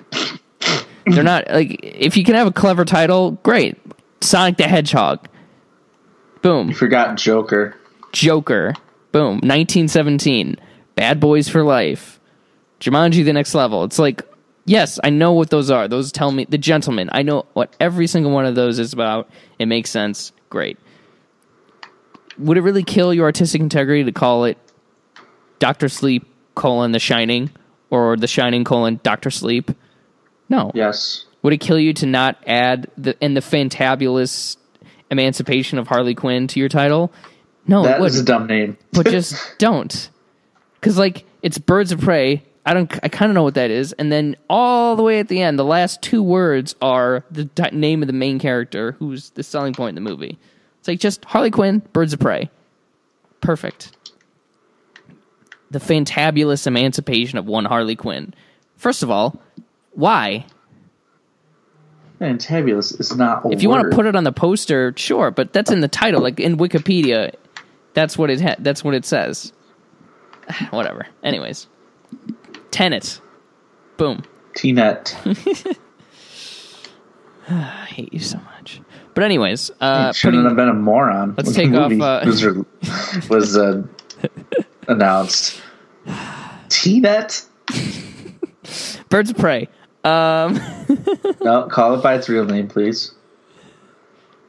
[1.06, 3.78] they're not like if you can have a clever title, great.
[4.20, 5.28] Sonic the Hedgehog.
[6.42, 6.68] Boom.
[6.68, 7.74] you forgot Joker.
[8.12, 8.74] Joker.
[9.12, 9.36] Boom.
[9.36, 10.56] 1917.
[10.94, 12.20] Bad Boys for Life.
[12.80, 13.84] Jumanji the next level.
[13.84, 14.22] It's like,
[14.66, 15.88] yes, I know what those are.
[15.88, 17.08] Those tell me the gentleman.
[17.12, 19.30] I know what every single one of those is about.
[19.58, 20.32] It makes sense.
[20.50, 20.78] Great.
[22.38, 24.58] Would it really kill your artistic integrity to call it
[25.58, 27.50] Doctor Sleep colon The Shining
[27.90, 29.70] or The Shining colon Doctor Sleep?
[30.48, 30.70] No.
[30.74, 31.24] Yes.
[31.42, 34.56] Would it kill you to not add the and the fantabulous
[35.10, 37.12] emancipation of Harley Quinn to your title?
[37.68, 38.76] No, it That wouldn't is a dumb name.
[38.92, 40.10] but just don't
[40.80, 43.92] because like it's birds of prey i don't i kind of know what that is
[43.94, 47.70] and then all the way at the end the last two words are the di-
[47.72, 50.38] name of the main character who's the selling point in the movie
[50.78, 52.48] it's like just harley quinn birds of prey
[53.40, 53.96] perfect
[55.70, 58.34] the fantabulous emancipation of one harley quinn.
[58.76, 59.40] First of all
[59.92, 60.46] why?
[62.20, 65.70] Fantabulous is not if you want to put it on the poster sure but that's
[65.70, 66.20] in the title.
[66.20, 67.34] Like in wikipedia
[67.94, 69.52] that's what it ha- that's what it says.
[70.70, 71.06] Whatever.
[71.22, 71.66] Anyways.
[72.70, 73.20] Tenet.
[73.96, 74.22] Boom.
[74.54, 75.16] T-Net.
[77.48, 78.80] i hate you so much.
[79.14, 81.34] But anyways uh Shouldn't putting, have been a moron.
[81.36, 82.44] Let's take off, uh, was,
[83.30, 83.82] was uh,
[84.88, 85.60] announced.
[86.68, 87.44] T-Net.
[89.08, 89.68] birds of prey
[90.04, 90.54] um
[91.42, 93.12] No, call it by its real name, please.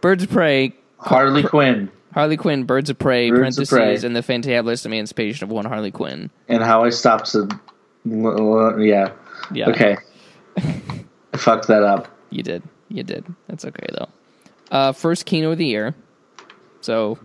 [0.02, 4.08] birds of prey Harley Quinn harley quinn birds of prey Birds of parentheses Prey.
[4.08, 7.47] and the fantabulous emancipation of one harley quinn and how I stopped to.
[8.06, 9.12] Yeah.
[9.52, 9.97] yeah Okay.
[10.58, 12.08] I fucked that up.
[12.32, 14.08] you did you did that's okay though
[14.71, 15.93] uh first kino of the year
[16.82, 17.19] so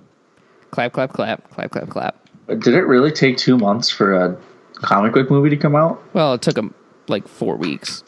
[0.71, 4.37] clap clap clap clap clap clap Did it really take two months for a
[4.75, 6.03] comic book movie to come out?
[6.13, 6.75] well it took them
[7.09, 8.03] like four weeks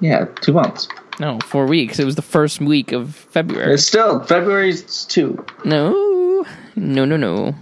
[0.00, 0.88] Yeah, two months.
[1.20, 1.98] No, four weeks.
[1.98, 3.74] It was the first week of February.
[3.74, 5.44] It's still February's two.
[5.64, 7.54] No, no, no, no.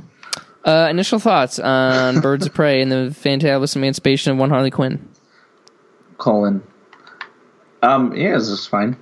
[0.63, 5.09] Uh, initial thoughts on Birds of Prey and the fantabulous emancipation of one Harley Quinn.
[6.19, 6.63] Colon.
[7.83, 8.97] Um, yeah, this is fine.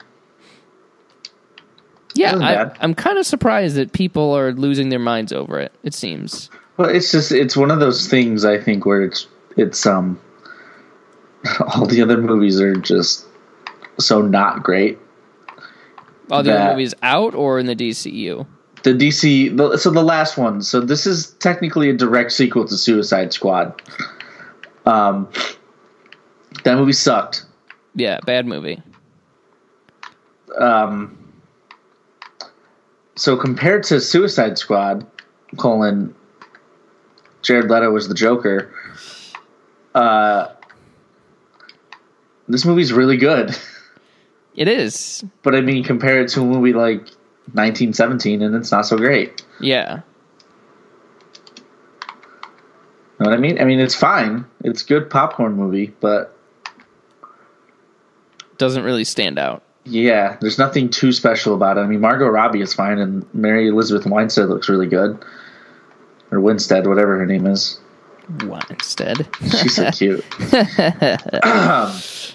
[2.15, 5.73] Yeah, I, I'm kind of surprised that people are losing their minds over it.
[5.83, 6.49] It seems.
[6.77, 10.21] Well, it's just it's one of those things I think where it's it's um
[11.75, 13.27] all the other movies are just
[13.99, 14.99] so not great.
[16.31, 18.47] All the other movies out or in the DCU?
[18.83, 20.63] The DC, the, so the last one.
[20.63, 23.81] So this is technically a direct sequel to Suicide Squad.
[24.87, 25.29] Um,
[26.65, 27.45] that movie sucked.
[27.95, 28.83] Yeah, bad movie.
[30.59, 31.24] Um,
[33.17, 35.07] so compared to Suicide Squad,
[35.57, 36.15] colon,
[37.43, 38.73] Jared Leto was the Joker.
[39.95, 40.49] Uh,
[42.49, 43.57] this movie's really good,
[44.57, 45.25] It is.
[45.43, 47.01] but I mean, compare it to a movie like
[47.53, 49.45] 1917, and it's not so great.
[49.61, 50.01] Yeah.
[53.21, 53.61] Know what I mean?
[53.61, 54.45] I mean, it's fine.
[54.65, 56.37] It's a good popcorn movie, but
[58.59, 59.63] Doesn't really stand out.
[59.85, 61.81] Yeah, there's nothing too special about it.
[61.81, 65.23] I mean, Margot Robbie is fine, and Mary Elizabeth Winstead looks really good,
[66.31, 67.79] or Winstead, whatever her name is.
[68.45, 69.29] Winstead.
[69.41, 70.25] She's so cute.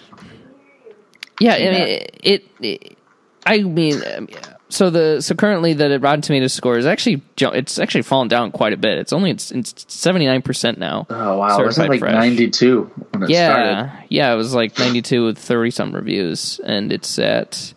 [1.39, 2.97] Yeah, I mean, it, it,
[3.45, 4.27] I mean, um,
[4.69, 8.71] so the so currently the Rotten Tomatoes score is actually it's actually fallen down quite
[8.73, 8.99] a bit.
[8.99, 11.07] It's only it's seventy nine percent now.
[11.09, 14.05] Oh wow, it was like 92 when Yeah, started.
[14.09, 17.73] yeah, it was like ninety two with thirty some reviews, and it's at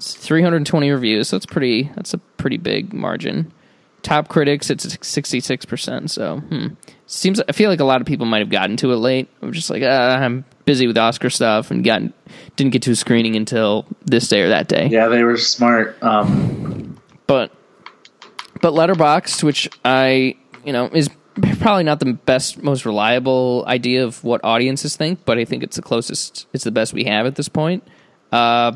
[0.00, 1.28] three hundred twenty reviews.
[1.28, 1.90] So it's pretty.
[1.94, 3.52] That's a pretty big margin.
[4.02, 6.10] Top critics, it's sixty six percent.
[6.10, 6.68] So hmm.
[7.12, 7.40] Seems.
[7.40, 9.28] I feel like a lot of people might have gotten to it late.
[9.42, 12.02] I'm just like, ah, I'm busy with Oscar stuff and got
[12.56, 14.88] didn't get to a screening until this day or that day.
[14.88, 16.00] Yeah, they were smart.
[16.02, 17.50] Um, but
[18.60, 21.10] but letterboxd which i you know is
[21.58, 25.76] probably not the best most reliable idea of what audiences think but i think it's
[25.76, 27.86] the closest it's the best we have at this point
[28.32, 28.72] uh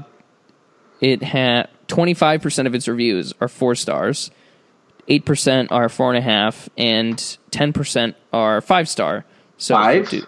[1.00, 4.30] it had 25% of its reviews are four stars
[5.08, 7.16] 8% are four and a half and
[7.50, 9.24] 10% are five star
[9.56, 10.08] so Five?
[10.10, 10.26] do-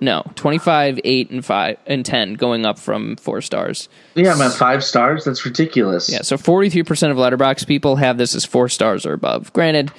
[0.00, 4.52] no 25 8 and 5 and 10 going up from four stars yeah, I'm at
[4.52, 5.24] five stars.
[5.24, 6.10] That's ridiculous.
[6.10, 9.52] yeah, so 43% of letterboxd people have this as four stars or above.
[9.52, 9.90] Granted,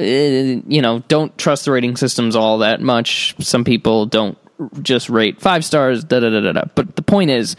[0.00, 3.34] uh, you know, don't trust the rating systems all that much.
[3.40, 4.36] Some people don't
[4.82, 6.64] just rate five stars, da da da da da.
[6.74, 7.54] But the point is,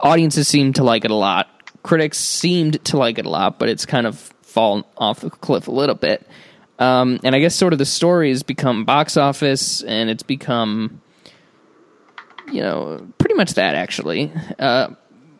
[0.00, 1.48] audiences seem to like it a lot.
[1.86, 5.68] Critics seemed to like it a lot, but it's kind of fallen off the cliff
[5.68, 6.26] a little bit.
[6.80, 11.00] Um, and I guess sort of the story has become box office, and it's become,
[12.50, 14.32] you know, pretty much that actually.
[14.58, 14.88] Uh,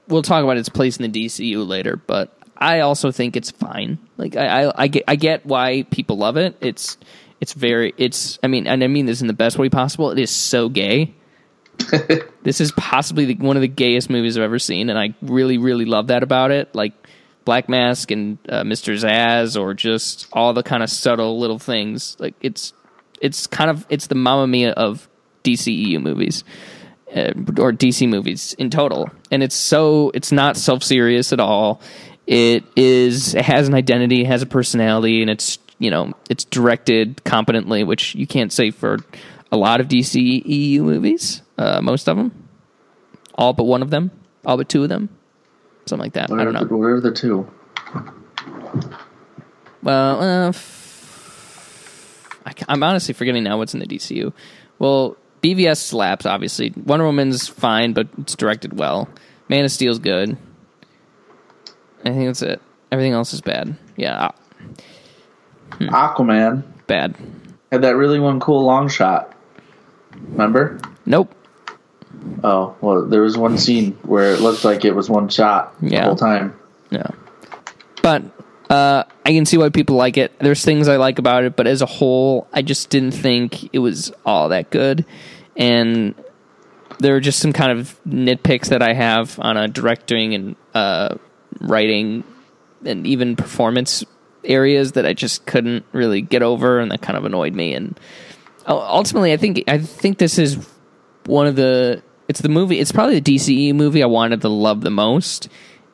[0.07, 3.99] we'll talk about its place in the DCU later, but I also think it's fine.
[4.17, 6.57] Like I, I, I get, I get why people love it.
[6.61, 6.97] It's,
[7.41, 8.39] it's very, it's.
[8.45, 10.13] I mean, and I mean this in the best way possible.
[10.13, 11.13] It is so gay.
[12.43, 15.59] this is possibly the, one of the gayest movies I've ever seen, and I really,
[15.59, 16.75] really love that about it.
[16.75, 16.93] Like
[17.45, 18.95] Black Mask and uh, Mr.
[18.95, 22.17] Zsasz, or just all the kind of subtle little things.
[22.19, 22.73] Like it's,
[23.21, 25.09] it's kind of, it's the Mamma Mia of
[25.45, 26.45] DCEU movies
[27.15, 29.11] uh, or DC movies in total.
[29.31, 31.81] And it's so it's not self serious at all.
[32.27, 36.45] It is it has an identity, it has a personality, and it's you know it's
[36.45, 38.99] directed competently, which you can't say for
[39.53, 41.43] a lot of DC EU movies.
[41.59, 42.49] Uh, most of them,
[43.35, 44.11] all but one of them,
[44.45, 45.09] all but two of them,
[45.87, 46.31] something like that.
[46.31, 46.65] What I are, don't know.
[46.65, 47.51] the, what are the two?
[49.83, 54.33] Well, uh, f- I, am honestly forgetting now what's in the DCU.
[54.79, 56.73] Well, BVS slaps, obviously.
[56.77, 59.09] Wonder Woman's fine, but it's directed well.
[59.49, 60.37] Man of Steel's good.
[62.05, 62.61] I think that's it.
[62.91, 63.77] Everything else is bad.
[63.97, 67.17] Yeah, ah, Aquaman bad.
[67.73, 69.33] had that really one cool long shot.
[70.29, 70.79] Remember?
[71.05, 71.35] Nope.
[72.45, 75.91] Oh well, there was one scene where it looked like it was one shot the
[75.91, 76.05] Yeah.
[76.05, 76.55] whole time.
[76.91, 77.09] Yeah,
[78.03, 78.23] But
[78.71, 80.39] uh, I can see why people like it.
[80.39, 83.79] There's things I like about it, but as a whole, I just didn't think it
[83.81, 85.05] was all that good.
[85.57, 86.15] And
[86.99, 91.17] there are just some kind of nitpicks that I have on a directing and uh,
[91.61, 92.23] writing
[92.85, 94.05] and even performance
[94.45, 97.75] areas that I just couldn't really get over, and that kind of annoyed me.
[97.75, 97.99] And
[98.67, 100.57] ultimately, I think I think this is
[101.25, 104.81] one of the it's the movie it's probably the DCE movie I wanted to love
[104.81, 105.49] the most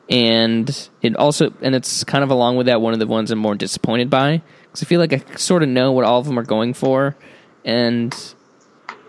[0.09, 3.39] and it also and it's kind of along with that one of the ones I'm
[3.39, 6.37] more disappointed by because I feel like I sort of know what all of them
[6.37, 7.15] are going for
[7.63, 8.15] and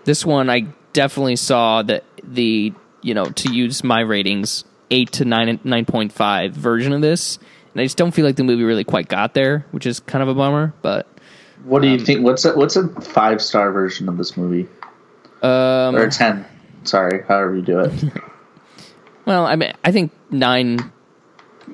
[0.05, 5.25] this one I definitely saw that the you know to use my ratings 8 to
[5.25, 7.39] 9 9.5 version of this
[7.73, 10.23] And I just don't feel like the movie really quite got there, which is kind
[10.23, 10.73] of a bummer.
[10.81, 11.09] But
[11.65, 12.23] What do you Um, think?
[12.23, 14.69] What's a, what's a five star version of this movie
[15.43, 16.45] um, or a ten?
[16.85, 17.93] Sorry, however you do it.
[19.27, 20.93] well, I mean, I think nine,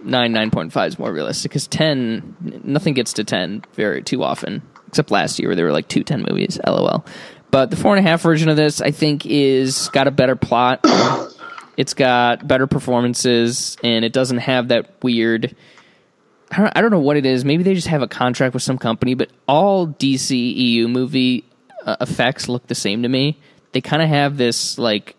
[0.03, 4.23] nine, nine point five is more realistic because ten, nothing gets to ten very too
[4.23, 6.59] often, except last year where there were like two 10 movies.
[6.67, 7.05] LOL.
[7.51, 10.37] But the four and a half version of this, I think, is got a better
[10.37, 10.81] plot.
[11.77, 15.55] it's got better performances, and it doesn't have that weird.
[16.51, 17.45] I don't, I don't know what it is.
[17.45, 21.45] Maybe they just have a contract with some company, but all DC EU movie
[21.85, 23.39] uh, effects look the same to me.
[23.73, 25.17] They kind of have this like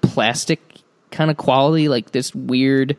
[0.00, 0.60] plastic
[1.10, 2.96] kind of quality, like this weird.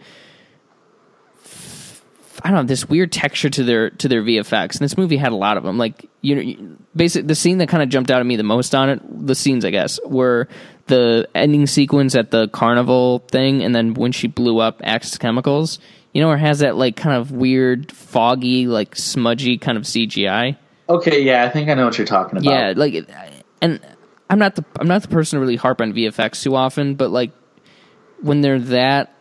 [2.44, 5.32] I don't know this weird texture to their to their VFX, and this movie had
[5.32, 5.78] a lot of them.
[5.78, 8.76] Like you know, basically the scene that kind of jumped out at me the most
[8.76, 10.48] on it, the scenes I guess, were
[10.86, 15.80] the ending sequence at the carnival thing, and then when she blew up Axis Chemicals.
[16.14, 19.84] You know, where it has that like kind of weird, foggy, like smudgy kind of
[19.84, 20.58] CGI.
[20.90, 22.50] Okay, yeah, I think I know what you're talking about.
[22.50, 23.08] Yeah, like,
[23.62, 23.80] and
[24.30, 27.10] I'm not the I'm not the person to really harp on VFX too often, but
[27.12, 27.32] like
[28.22, 29.13] when they're that,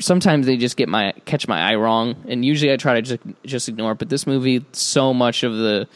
[0.00, 3.20] sometimes they just get my catch my eye wrong, and usually I try to just
[3.44, 3.98] just ignore it.
[3.98, 5.88] But this movie, so much of the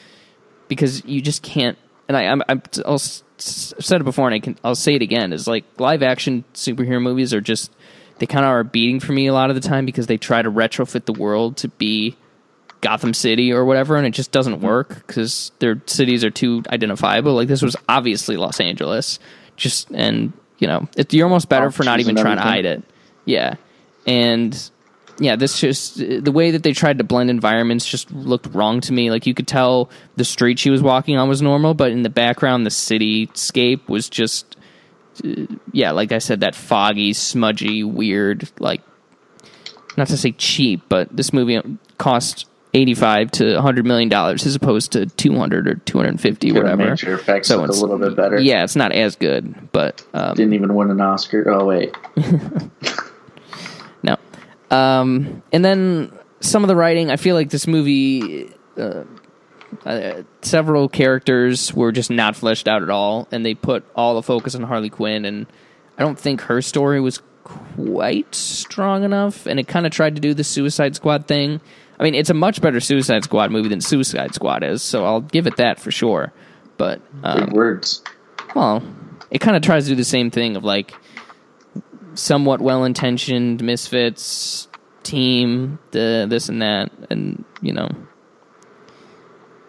[0.68, 1.77] because you just can't.
[2.09, 4.74] And I I'm, I'm I'll s- s- I've said it before, and I can I'll
[4.74, 5.33] say it again.
[5.33, 7.72] Is like live action superhero movies are just
[8.18, 10.40] they kind of are beating for me a lot of the time because they try
[10.40, 12.16] to retrofit the world to be
[12.85, 17.35] Gotham City or whatever, and it just doesn't work because their cities are too identifiable.
[17.35, 19.18] Like this was obviously Los Angeles,
[19.57, 22.83] just and you know it, you're almost better for not even trying to hide it.
[23.25, 23.55] Yeah,
[24.07, 24.70] and
[25.18, 28.92] yeah, this just the way that they tried to blend environments just looked wrong to
[28.92, 29.11] me.
[29.11, 32.11] Like you could tell the street she was walking on was normal, but in the
[32.11, 34.59] background, the cityscape was just
[35.25, 38.83] uh, yeah, like I said, that foggy, smudgy, weird, like
[39.97, 41.62] not to say cheap, but this movie
[41.97, 46.20] cost eighty-five to hundred million dollars as opposed to two hundred or two hundred and
[46.20, 46.92] fifty, Could've whatever.
[47.14, 48.38] effects look a little bit better.
[48.38, 51.48] Yeah, it's not as good, but um, Didn't even win an Oscar.
[51.50, 51.96] Oh wait,
[54.02, 54.16] no.
[54.70, 59.04] Um, and then some of the writing, I feel like this movie, uh,
[59.84, 64.22] uh, several characters were just not fleshed out at all, and they put all the
[64.22, 65.46] focus on Harley Quinn, and
[65.96, 70.20] I don't think her story was quite strong enough, and it kind of tried to
[70.20, 71.60] do the Suicide Squad thing.
[71.98, 75.20] I mean, it's a much better Suicide Squad movie than Suicide Squad is, so I'll
[75.20, 76.33] give it that for sure.
[76.76, 78.02] But um, big words.
[78.54, 78.83] well,
[79.30, 80.94] it kind of tries to do the same thing of like
[82.14, 84.68] somewhat well-intentioned misfits
[85.02, 87.88] team, the this and that, and you know,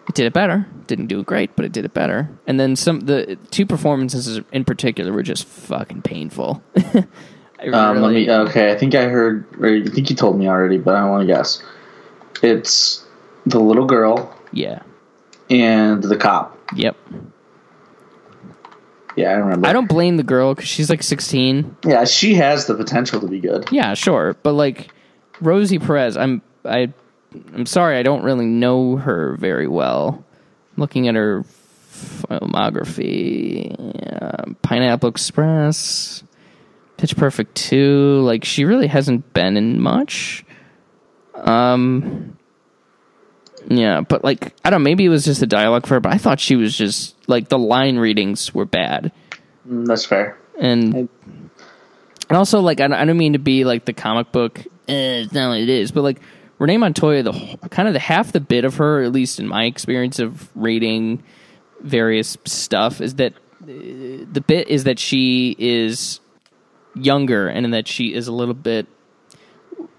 [0.08, 0.66] it did it better.
[0.86, 2.28] Didn't do it great, but it did it better.
[2.46, 6.62] And then some the two performances in particular were just fucking painful.
[7.58, 8.30] I Um, let me.
[8.30, 11.26] Okay, I think I heard, or I think you told me already, but I want
[11.26, 11.62] to guess.
[12.42, 13.04] It's
[13.44, 14.82] the little girl yeah,
[15.50, 16.58] and the cop.
[16.74, 16.96] yep.
[19.16, 19.66] Yeah, I remember.
[19.66, 21.74] I don't blame the girl because she's like sixteen.
[21.84, 23.66] Yeah, she has the potential to be good.
[23.70, 24.88] Yeah, sure, but like
[25.40, 26.92] Rosie Perez, I'm I
[27.54, 30.24] I'm sorry, I don't really know her very well.
[30.76, 31.44] Looking at her
[31.90, 33.74] filmography,
[34.22, 36.22] uh, Pineapple Express,
[36.98, 40.44] Pitch Perfect two, like she really hasn't been in much.
[41.36, 42.36] Um,
[43.68, 44.80] yeah, but like I don't.
[44.82, 47.14] know, Maybe it was just the dialogue for her, but I thought she was just
[47.28, 49.12] like the line readings were bad
[49.68, 50.38] Mm, That's fair.
[50.60, 51.10] and and
[52.30, 55.32] also like I don't, I don't mean to be like the comic book eh, it's
[55.32, 56.20] not what it is but like
[56.60, 59.48] renee montoya the wh- kind of the half the bit of her at least in
[59.48, 61.20] my experience of reading
[61.80, 63.32] various stuff is that
[63.64, 66.20] uh, the bit is that she is
[66.94, 68.86] younger and that she is a little bit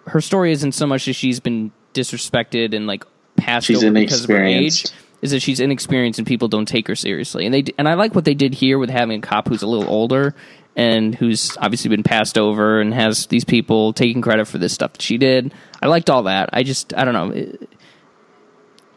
[0.07, 3.03] her story isn't so much that she's been disrespected and like
[3.35, 4.85] passed She's over because of her age
[5.21, 7.45] is that she's inexperienced and people don't take her seriously.
[7.45, 9.67] And they and I like what they did here with having a cop who's a
[9.67, 10.35] little older
[10.75, 14.93] and who's obviously been passed over and has these people taking credit for this stuff
[14.93, 15.53] that she did.
[15.81, 16.49] I liked all that.
[16.53, 17.31] I just I don't know.
[17.31, 17.69] It,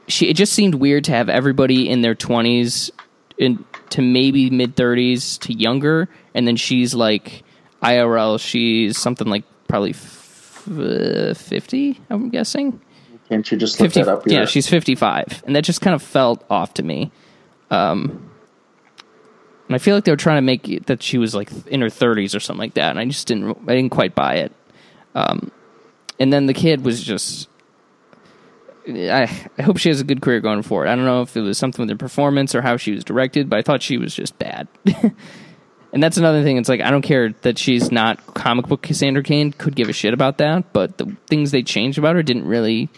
[0.09, 2.91] she it just seemed weird to have everybody in their 20s
[3.39, 7.43] in to maybe mid 30s to younger and then she's like
[7.83, 9.95] IRL she's something like probably
[10.71, 12.81] 50 I'm guessing.
[13.29, 14.23] Can't you just look 50, that up?
[14.27, 15.45] yeah, she's 55.
[15.47, 17.13] And that just kind of felt off to me.
[17.71, 18.31] Um,
[19.69, 21.81] and I feel like they were trying to make it that she was like in
[21.81, 22.91] her 30s or something like that.
[22.91, 24.53] And I just didn't, I didn't quite buy it.
[25.15, 25.53] Um,
[26.19, 27.49] and then the kid was just,
[28.89, 30.89] I, I hope she has a good career going forward.
[30.89, 33.49] I don't know if it was something with her performance or how she was directed,
[33.49, 34.67] but I thought she was just bad.
[35.93, 36.57] And that's another thing.
[36.57, 39.53] It's like I don't care that she's not comic book Cassandra Cain.
[39.53, 42.89] Could give a shit about that, but the things they changed about her didn't really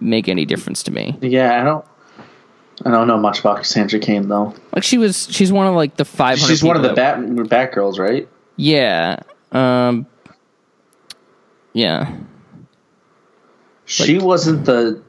[0.00, 1.16] make any difference to me.
[1.20, 1.84] Yeah, I don't.
[2.84, 4.54] I don't know much about Cassandra Cain though.
[4.74, 6.38] Like she was, she's one of like the five.
[6.38, 8.28] She's one of the Bat Batgirls, right?
[8.56, 9.20] Yeah.
[9.52, 10.06] Um.
[11.72, 12.18] Yeah.
[13.84, 15.02] She wasn't the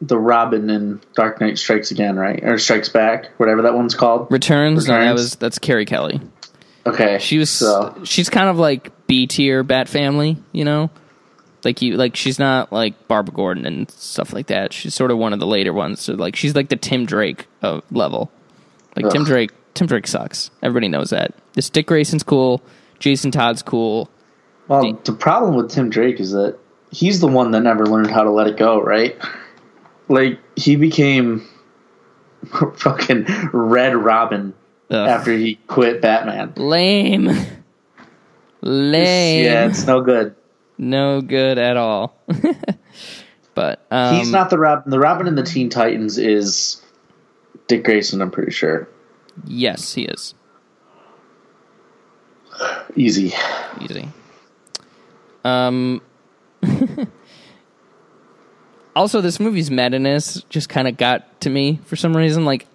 [0.00, 2.42] the Robin in Dark Knight Strikes Again, right?
[2.44, 4.30] Or Strikes Back, whatever that one's called.
[4.30, 4.86] Returns.
[4.88, 6.20] No, that was that's Carrie Kelly.
[6.84, 7.50] Okay, She was.
[7.50, 10.36] so She's kind of like B tier Bat Family.
[10.52, 10.90] You know.
[11.64, 14.72] Like you, like she's not like Barbara Gordon and stuff like that.
[14.72, 16.00] She's sort of one of the later ones.
[16.00, 18.30] So like she's like the Tim Drake of level.
[18.94, 20.52] Like Tim Drake, Tim Drake sucks.
[20.62, 21.34] Everybody knows that.
[21.54, 22.62] This Dick Grayson's cool.
[23.00, 24.08] Jason Todd's cool.
[24.68, 26.56] well, the problem with Tim Drake is that
[26.92, 29.16] he's the one that never learned how to let it go, right?
[30.08, 31.46] Like he became
[32.76, 34.54] fucking Red Robin
[34.90, 35.08] Ugh.
[35.08, 36.52] after he quit Batman.
[36.56, 37.28] Lame.
[38.62, 39.44] Lame.
[39.44, 40.34] Yeah, it's no good.
[40.78, 42.16] no good at all.
[43.54, 44.90] but um, He's not the Robin.
[44.90, 46.80] The Robin in the Teen Titans is
[47.66, 48.20] Dick Grayson.
[48.22, 48.88] I'm pretty sure.
[49.44, 50.34] Yes, he is
[52.96, 53.34] Easy.
[53.82, 54.08] easy.
[55.44, 56.00] Um.
[58.96, 62.44] also, this movie's meta-ness just kind of got to me for some reason.
[62.44, 62.66] Like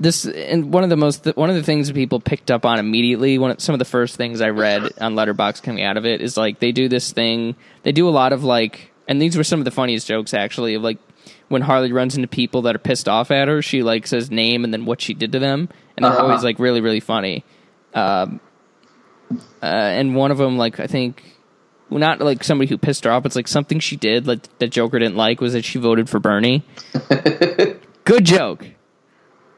[0.00, 2.78] this, and one of the most one of the things that people picked up on
[2.78, 3.38] immediately.
[3.38, 6.20] One of, some of the first things I read on Letterboxd coming out of it
[6.20, 7.54] is like they do this thing.
[7.84, 10.74] They do a lot of like, and these were some of the funniest jokes actually
[10.74, 10.98] of like
[11.48, 13.62] when Harley runs into people that are pissed off at her.
[13.62, 16.24] She like says name and then what she did to them, and they're Uh-huh.
[16.24, 17.44] always like really really funny.
[17.94, 18.40] Um,
[19.62, 21.31] uh, and one of them like I think
[21.98, 23.26] not like somebody who pissed her off.
[23.26, 26.18] It's like something she did like that Joker didn't like was that she voted for
[26.20, 26.62] Bernie.
[28.04, 28.66] Good joke.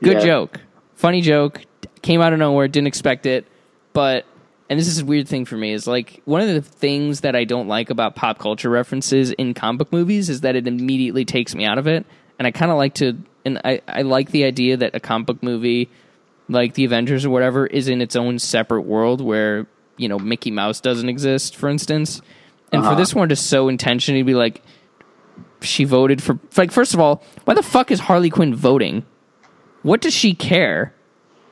[0.03, 0.25] Good Yeah.
[0.25, 0.61] joke.
[0.95, 1.63] Funny joke.
[2.03, 2.69] Came out of nowhere.
[2.69, 3.47] Didn't expect it.
[3.93, 4.25] But
[4.69, 7.37] and this is a weird thing for me is like one of the things that
[7.37, 11.25] I don't like about pop culture references in comic book movies is that it immediately
[11.25, 12.05] takes me out of it.
[12.39, 15.27] And I kind of like to and I I like the idea that a comic
[15.27, 15.89] book movie
[16.49, 19.67] like the Avengers or whatever is in its own separate world where
[19.97, 22.21] you know Mickey Mouse doesn't exist, for instance.
[22.73, 22.97] And for Uh-huh.
[22.99, 24.63] this one to so intentionally be like,
[25.61, 29.05] she voted for like first of all, why the fuck is Harley Quinn voting?
[29.83, 30.93] What does she care?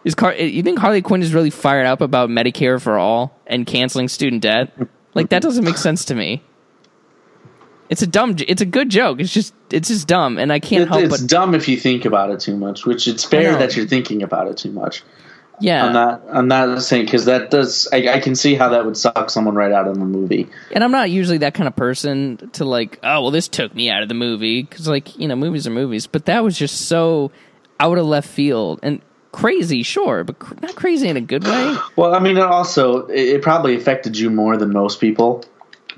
[0.05, 3.65] Is Car- you think Harley Quinn is really fired up about Medicare for all and
[3.67, 4.73] canceling student debt?
[5.15, 6.43] Like that doesn't make sense to me.
[7.89, 8.35] It's a dumb.
[8.49, 9.21] It's a good joke.
[9.21, 11.77] It's just it's just dumb, and I can't It- help it's but dumb if you
[11.77, 15.03] think about it too much, which it's fair that you're thinking about it too much.
[15.61, 15.87] Yeah.
[15.87, 16.23] I'm not.
[16.33, 17.89] I'm not saying because that does.
[17.93, 20.49] I, I can see how that would suck someone right out of the movie.
[20.73, 23.91] And I'm not usually that kind of person to like, oh, well, this took me
[23.91, 26.07] out of the movie because, like, you know, movies are movies.
[26.07, 27.31] But that was just so
[27.81, 29.01] out of left field and
[29.33, 31.77] crazy, sure, but cr- not crazy in a good way.
[31.97, 35.45] Well, I mean, it also it, it probably affected you more than most people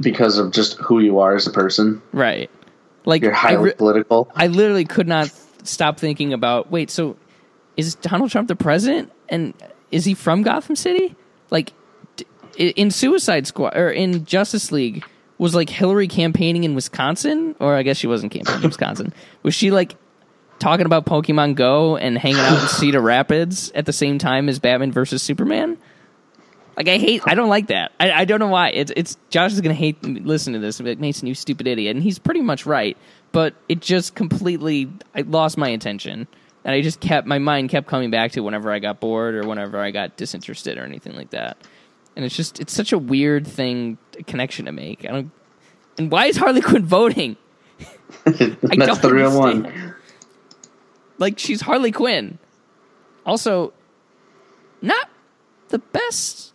[0.00, 2.02] because of just who you are as a person.
[2.12, 2.50] right?
[3.06, 4.30] Like, You're I, re- political.
[4.34, 5.30] I literally could not
[5.62, 6.70] stop thinking about.
[6.70, 7.16] Wait, so
[7.76, 9.54] is Donald Trump the president, and
[9.90, 11.14] is he from Gotham City?
[11.50, 11.72] Like,
[12.56, 15.04] in Suicide Squad or in Justice League,
[15.38, 19.12] was like Hillary campaigning in Wisconsin, or I guess she wasn't campaigning in Wisconsin.
[19.42, 19.96] Was she like
[20.58, 24.58] talking about Pokemon Go and hanging out in Cedar Rapids at the same time as
[24.58, 25.76] Batman versus Superman?
[26.76, 27.92] Like I hate, I don't like that.
[28.00, 28.70] I, I don't know why.
[28.70, 30.80] It's it's Josh is gonna hate me- listen to this.
[30.80, 32.96] and be Like Mason, you stupid idiot, and he's pretty much right.
[33.32, 36.26] But it just completely, I lost my attention,
[36.64, 39.46] and I just kept my mind kept coming back to whenever I got bored or
[39.46, 41.58] whenever I got disinterested or anything like that.
[42.16, 45.04] And it's just, it's such a weird thing connection to make.
[45.04, 45.30] I don't.
[45.98, 47.36] And why is Harley Quinn voting?
[48.24, 49.94] That's the real one.
[51.18, 52.38] Like she's Harley Quinn.
[53.26, 53.72] Also,
[54.80, 55.08] not
[55.68, 56.52] the best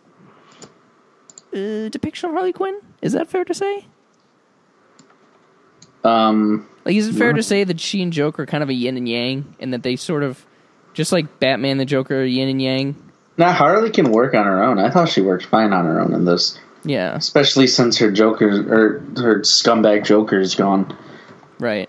[1.52, 2.80] uh, depiction of Harley Quinn.
[3.02, 3.86] Is that fair to say?
[6.04, 8.72] Um, Like, is it fair to say that she and Joker are kind of a
[8.74, 10.44] yin and yang, and that they sort of,
[10.92, 12.96] just like Batman and the Joker, are yin and yang?
[13.38, 14.80] now Harley can work on her own.
[14.80, 18.48] I thought she worked fine on her own in this, Yeah, especially since her Joker
[18.48, 20.92] or her scumbag Joker is gone.
[21.60, 21.88] right.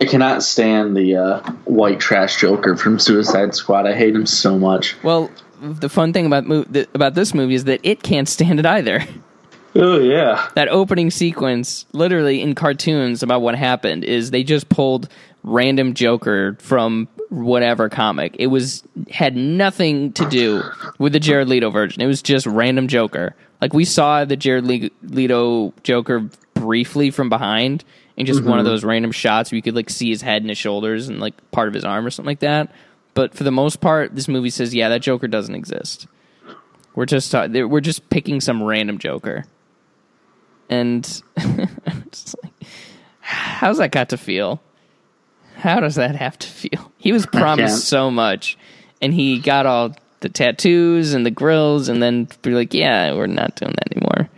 [0.00, 3.86] I cannot stand the uh, white trash Joker from Suicide Squad.
[3.86, 4.96] I hate him so much.
[5.02, 5.30] Well,
[5.60, 8.64] the fun thing about mo- th- about this movie is that it can't stand it
[8.64, 9.04] either.
[9.74, 15.08] Oh yeah, that opening sequence, literally in cartoons about what happened, is they just pulled
[15.44, 18.34] random Joker from whatever comic.
[18.38, 20.62] It was had nothing to do
[20.98, 22.02] with the Jared Leto version.
[22.02, 23.36] It was just random Joker.
[23.60, 27.84] Like we saw the Jared Le- Leto Joker briefly from behind
[28.16, 30.48] in just one of those random shots where you could like see his head and
[30.50, 32.72] his shoulders and like part of his arm or something like that.
[33.14, 36.06] but for the most part, this movie says, yeah, that Joker doesn't exist.
[36.94, 39.44] We're just uh, we're just picking some random Joker,
[40.70, 41.02] and
[42.10, 42.52] just like,
[43.20, 44.60] how's that got to feel?
[45.56, 46.90] How does that have to feel?
[46.96, 48.56] He was promised so much,
[49.02, 53.26] and he got all the tattoos and the grills, and then be like, yeah, we're
[53.26, 54.28] not doing that anymore.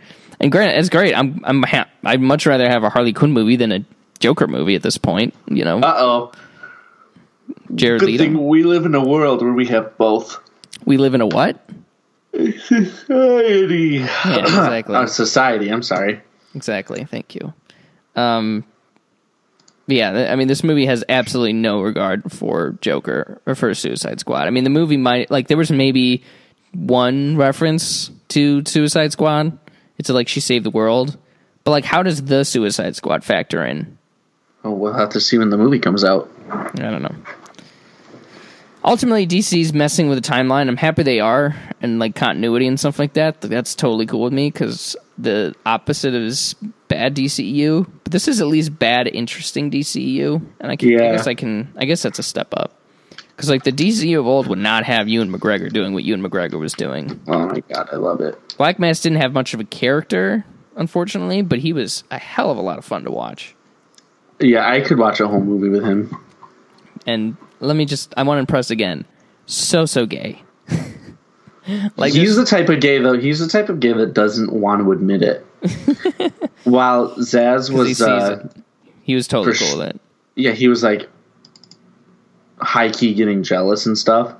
[0.41, 1.17] And granted, it's great.
[1.17, 3.85] I'm I'm ha- I'd much rather have a Harley Quinn movie than a
[4.19, 5.33] Joker movie at this point.
[5.47, 6.31] You know, Uh oh.
[7.75, 8.23] Jared Good Leto.
[8.23, 10.37] thing we live in a world where we have both.
[10.85, 11.57] We live in a what?
[12.33, 13.97] Society.
[14.25, 15.07] Yeah, exactly.
[15.07, 15.69] Society.
[15.69, 16.21] I'm sorry.
[16.55, 17.05] Exactly.
[17.05, 17.53] Thank you.
[18.15, 18.63] Um,
[19.87, 24.47] yeah, I mean, this movie has absolutely no regard for Joker or for Suicide Squad.
[24.47, 26.23] I mean, the movie might like there was maybe
[26.73, 29.57] one reference to Suicide Squad.
[29.97, 31.17] It's like she saved the world,
[31.63, 33.97] but like, how does the Suicide Squad factor in?
[34.63, 36.31] Oh, we'll have to see when the movie comes out.
[36.49, 37.15] I don't know.
[38.85, 40.67] Ultimately, DC's messing with the timeline.
[40.67, 43.39] I'm happy they are, and like continuity and stuff like that.
[43.41, 46.55] That's totally cool with me because the opposite is
[46.89, 47.89] bad DCEU.
[48.03, 51.73] But this is at least bad, interesting DCEU, and I, can, I guess I can.
[51.77, 52.73] I guess that's a step up.
[53.35, 56.59] Because like the DCU of old would not have Ewan McGregor doing what Ewan McGregor
[56.59, 57.19] was doing.
[57.27, 58.37] Oh my god, I love it.
[58.57, 62.57] Black Mask didn't have much of a character, unfortunately, but he was a hell of
[62.57, 63.55] a lot of fun to watch.
[64.39, 66.15] Yeah, I could watch a whole movie with him.
[67.07, 69.05] and let me just I want to impress again.
[69.45, 70.41] So so gay.
[71.97, 73.17] like he's the type of gay though.
[73.17, 75.45] He's the type of gay that doesn't want to admit it.
[76.63, 78.47] While Zsasz was, sees uh,
[79.01, 80.01] he was totally cool with it.
[80.35, 81.09] yeah, he was like
[82.59, 84.33] high key getting jealous and stuff.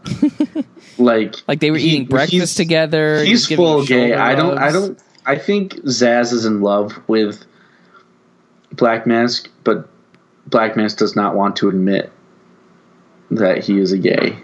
[0.97, 3.23] like, Like they were he- eating breakfast together.
[3.23, 4.13] He's giving full gay.
[4.13, 4.57] I don't.
[4.57, 5.01] I don't.
[5.25, 7.45] I think Zsasz is in love with
[8.71, 9.89] Black Mask, but
[10.47, 12.11] Black Mask does not want to admit
[13.35, 14.37] that he is a gay.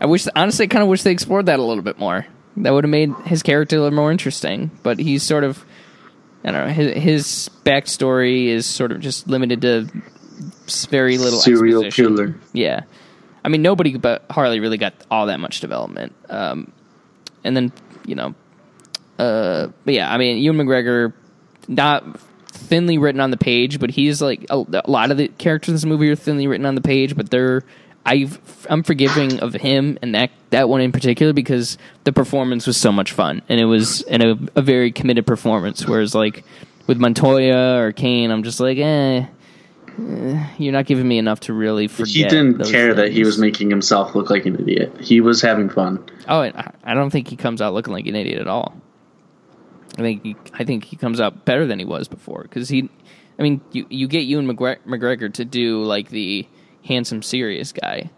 [0.00, 2.26] I wish honestly I kind of wish they explored that a little bit more.
[2.58, 4.70] That would have made his character a little more interesting.
[4.82, 5.64] But he's sort of
[6.44, 9.88] I don't know, his, his backstory is sort of just limited to
[10.90, 12.16] very little Serial exposition.
[12.16, 12.40] killer.
[12.52, 12.82] Yeah.
[13.44, 16.14] I mean, nobody but Harley really got all that much development.
[16.28, 16.72] Um,
[17.42, 17.72] and then,
[18.04, 18.34] you know,
[19.18, 21.12] uh, but yeah, I mean, Ewan McGregor,
[21.68, 22.04] not
[22.56, 25.74] thinly written on the page, but he's like a, a lot of the characters in
[25.74, 27.62] this movie are thinly written on the page, but they're.
[28.08, 28.38] I've,
[28.70, 32.92] I'm forgiving of him and that that one in particular because the performance was so
[32.92, 35.84] much fun and it was in a, a very committed performance.
[35.84, 36.44] Whereas like
[36.86, 39.26] with Montoya or Cain, I'm just like, eh,
[39.98, 42.06] eh, you're not giving me enough to really forget.
[42.14, 45.00] He didn't care that he was making himself look like an idiot.
[45.00, 46.04] He was having fun.
[46.28, 48.80] Oh, I- I don't think he comes out looking like an idiot at all.
[49.94, 52.90] I think he, I think he comes out better than he was before because he,
[53.38, 56.46] I mean, you you get Ewan McGre- McGregor to do like the
[56.84, 58.10] handsome, serious guy,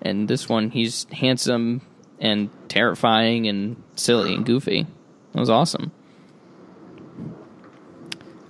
[0.00, 1.82] and this one he's handsome
[2.18, 4.86] and terrifying and silly and goofy.
[5.32, 5.92] That was awesome.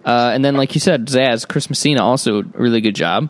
[0.04, 3.28] Uh, and then, like you said, Zsasz, Chris Messina, also a really good job.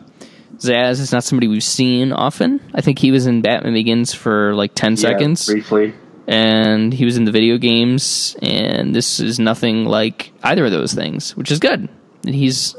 [0.57, 2.61] Zsasz is not somebody we've seen often.
[2.73, 5.93] I think he was in Batman Begins for like ten Yeah, seconds briefly.
[6.29, 10.93] And he was in the video games and this is nothing like either of those
[10.93, 11.89] things which is good.
[12.23, 12.75] And he's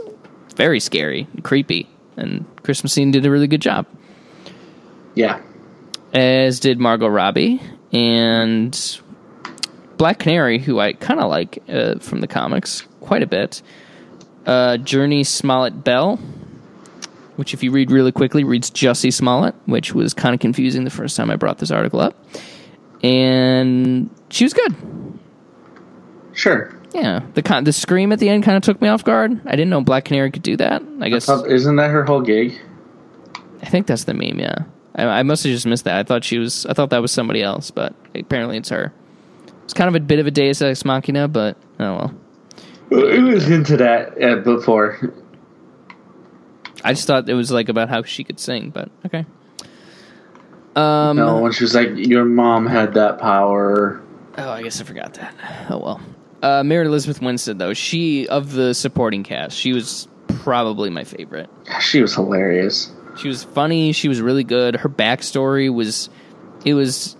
[0.55, 3.87] very scary and creepy and chris messina did a really good job.
[5.17, 5.41] Yeah,
[6.13, 7.61] as did margot robbie
[7.93, 9.01] and
[9.97, 13.63] black canary who i kind of like uh, from the comics quite a bit.
[14.47, 16.19] Uh, Jurnee Smollett-Bell
[17.37, 20.91] which if you read really quickly reads jussie smollett which was kind of confusing the
[20.91, 22.15] first time i brought this article up
[23.03, 24.75] and she was good
[26.41, 26.75] sure.
[26.93, 29.41] Yeah, the con- the scream at the end kind of took me off guard.
[29.47, 30.83] I didn't know Black Canary could do that.
[31.01, 32.59] I guess Isn't that her whole gig?
[33.63, 34.41] I think that's the meme.
[34.41, 34.65] Yeah,
[34.97, 35.97] I, I must have just missed that.
[35.97, 36.67] I thought she was.
[36.67, 38.93] I thought that was somebody else, but apparently it's her.
[39.65, 42.15] It's kind of a bit of a Deus Ex Machina, but oh well.
[42.91, 45.15] It was into that uh, before.
[46.83, 49.27] I just thought it was like about how she could sing, but okay.
[50.77, 51.17] Um.
[51.17, 54.01] no, when she was like, "Your mom had that power."
[54.39, 55.35] Oh, I guess I forgot that.
[55.69, 56.01] Oh well.
[56.43, 60.09] Uh, Mary Elizabeth Winstead, though, she of the supporting cast, she was
[60.39, 61.51] probably my favorite.
[61.81, 62.91] She was hilarious.
[63.19, 63.93] She was funny.
[63.93, 64.77] She was really good.
[64.77, 66.09] Her backstory was,
[66.65, 67.17] it was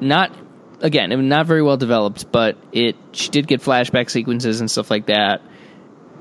[0.00, 0.32] not,
[0.80, 4.70] again, it was not very well developed, but it she did get flashback sequences and
[4.70, 5.42] stuff like that.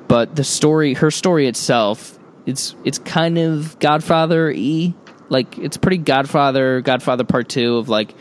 [0.08, 4.94] But the story, her story itself, it's it's kind of Godfather y.
[5.30, 8.14] Like it's pretty Godfather, Godfather Part Two of like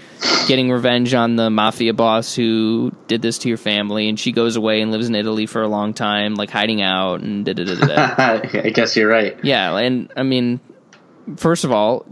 [0.46, 4.56] getting revenge on the mafia boss who did this to your family, and she goes
[4.56, 7.64] away and lives in Italy for a long time, like hiding out and da da
[7.64, 8.14] da da.
[8.64, 9.38] I guess you're right.
[9.44, 10.60] Yeah, and I mean,
[11.36, 12.06] first of all,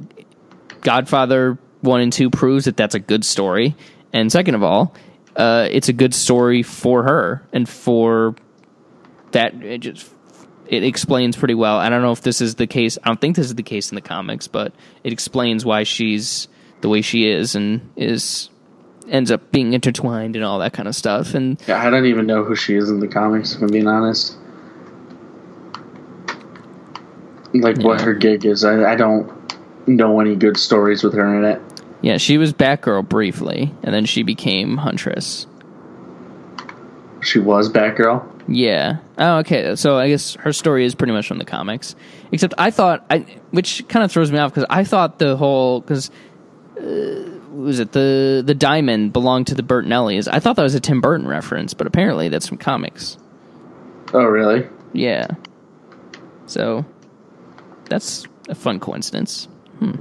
[0.82, 3.76] Godfather one and two proves that that's a good story,
[4.12, 4.94] and second of all,
[5.36, 8.34] uh, it's a good story for her and for
[9.32, 9.54] that.
[9.62, 10.12] It just
[10.70, 11.76] it explains pretty well.
[11.78, 12.96] I don't know if this is the case.
[13.02, 16.46] I don't think this is the case in the comics, but it explains why she's
[16.80, 18.48] the way she is and is
[19.08, 21.34] ends up being intertwined and all that kind of stuff.
[21.34, 23.54] And Yeah, I don't even know who she is in the comics.
[23.56, 24.36] If I'm being honest.
[27.52, 29.28] Like what her gig is, I, I don't
[29.88, 31.60] know any good stories with her in it.
[32.00, 35.48] yeah, she was Batgirl briefly, and then she became Huntress.
[37.22, 38.26] She was Batgirl.
[38.48, 38.98] Yeah.
[39.18, 39.76] Oh, okay.
[39.76, 41.94] So I guess her story is pretty much from the comics.
[42.32, 43.18] Except I thought, I,
[43.50, 46.10] which kind of throws me off because I thought the whole because
[46.78, 50.28] uh, was it the the diamond belonged to the Bertinellis?
[50.30, 53.18] I thought that was a Tim Burton reference, but apparently that's from comics.
[54.12, 54.68] Oh, really?
[54.92, 55.28] Yeah.
[56.46, 56.84] So
[57.84, 59.46] that's a fun coincidence.
[59.78, 59.96] Hmm.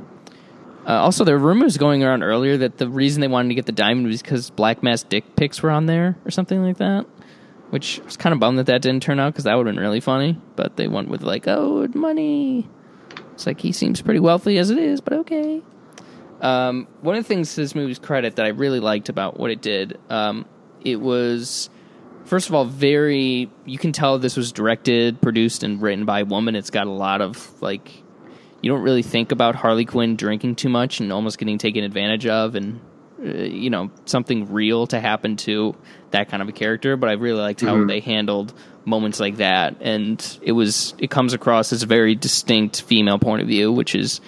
[0.87, 3.65] Uh, also, there were rumors going around earlier that the reason they wanted to get
[3.65, 7.05] the diamond was because Black Mask dick pics were on there or something like that.
[7.69, 9.83] Which was kind of bummed that that didn't turn out because that would have been
[9.83, 10.41] really funny.
[10.55, 12.67] But they went with like, oh, money.
[13.33, 15.61] It's like he seems pretty wealthy as it is, but okay.
[16.41, 19.51] Um, one of the things to this movie's credit that I really liked about what
[19.51, 20.45] it did, um,
[20.81, 21.69] it was
[22.25, 23.51] first of all very.
[23.65, 26.55] You can tell this was directed, produced, and written by a woman.
[26.55, 28.03] It's got a lot of like
[28.61, 32.25] you don't really think about Harley Quinn drinking too much and almost getting taken advantage
[32.25, 32.79] of, and
[33.23, 35.75] uh, you know something real to happen to
[36.11, 36.97] that kind of a character.
[36.97, 38.53] But I really liked how they handled
[38.85, 43.41] moments like that, and it was it comes across as a very distinct female point
[43.41, 44.21] of view, which is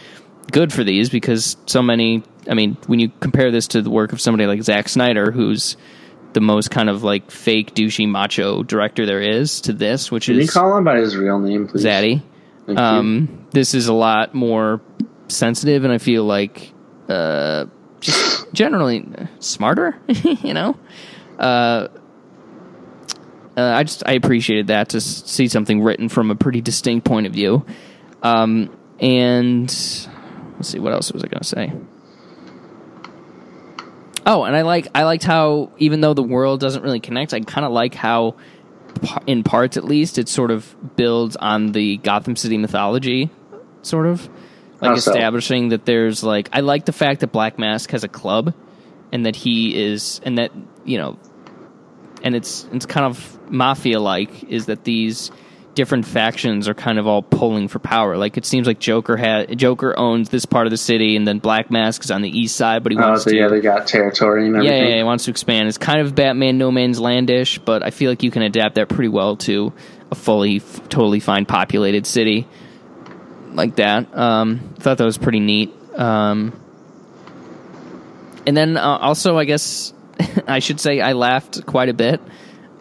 [0.51, 2.23] good for these because so many.
[2.49, 5.77] I mean, when you compare this to the work of somebody like Zack Snyder, who's
[6.33, 10.35] the most kind of like fake douchey macho director there is to this, which Can
[10.35, 11.85] you is call him by his real name, please?
[11.85, 12.23] Zaddy.
[12.67, 12.77] You.
[12.77, 14.81] Um, this is a lot more
[15.27, 16.73] sensitive, and I feel like
[17.07, 17.65] uh,
[17.99, 19.05] just generally
[19.39, 19.97] smarter.
[20.07, 20.77] you know,
[21.39, 21.87] uh,
[23.57, 27.05] uh, I just I appreciated that to s- see something written from a pretty distinct
[27.05, 27.65] point of view.
[28.23, 31.73] Um, and let's see, what else was I going to say?
[34.25, 37.39] Oh, and I like I liked how even though the world doesn't really connect, I
[37.41, 38.35] kind of like how,
[39.25, 43.31] in parts at least, it sort of builds on the Gotham City mythology,
[43.83, 44.27] sort of
[44.81, 45.11] like How so?
[45.11, 48.53] establishing that there's like I like the fact that Black Mask has a club,
[49.11, 50.51] and that he is and that
[50.85, 51.17] you know,
[52.23, 55.31] and it's it's kind of mafia like is that these
[55.73, 58.17] different factions are kind of all pulling for power.
[58.17, 61.39] Like it seems like Joker had Joker owns this part of the city, and then
[61.39, 63.61] Black Mask is on the east side, but he Oh, wants so to yeah, they
[63.61, 64.89] got territory and yeah, everything.
[64.89, 65.67] yeah, he wants to expand.
[65.69, 68.89] It's kind of Batman No Man's Landish, but I feel like you can adapt that
[68.89, 69.71] pretty well to
[70.11, 72.47] a fully, f- totally fine populated city
[73.55, 74.15] like that.
[74.17, 75.73] Um, thought that was pretty neat.
[75.95, 76.53] Um,
[78.45, 79.93] and then uh, also, I guess
[80.47, 82.21] I should say I laughed quite a bit.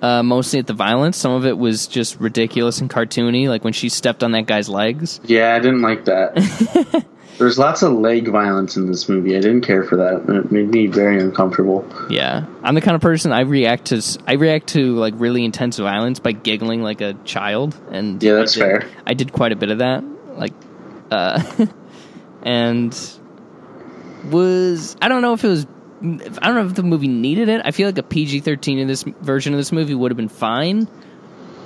[0.02, 1.18] Uh, mostly at the violence.
[1.18, 4.66] Some of it was just ridiculous and cartoony, like when she stepped on that guy's
[4.66, 5.20] legs.
[5.24, 7.04] Yeah, I didn't like that.
[7.38, 9.36] There's lots of leg violence in this movie.
[9.36, 10.24] I didn't care for that.
[10.34, 11.86] It made me very uncomfortable.
[12.08, 14.02] Yeah, I'm the kind of person I react to.
[14.26, 18.56] I react to like really intense violence by giggling like a child, and Yeah, that's
[18.56, 18.90] I did, fair.
[19.06, 20.02] I did quite a bit of that,
[20.36, 20.52] like,
[21.10, 21.42] uh,
[22.42, 22.92] and
[24.30, 25.66] was I don't know if it was.
[26.02, 27.60] I don't know if the movie needed it.
[27.64, 30.88] I feel like a PG-13 in this version of this movie would have been fine,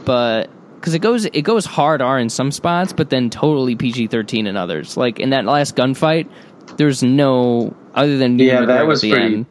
[0.05, 4.47] but because it goes it goes hard R in some spots, but then totally PG-13
[4.49, 4.97] in others.
[4.97, 6.29] Like in that last gunfight,
[6.77, 9.17] there's no other than Yeah, that was pretty.
[9.23, 9.47] end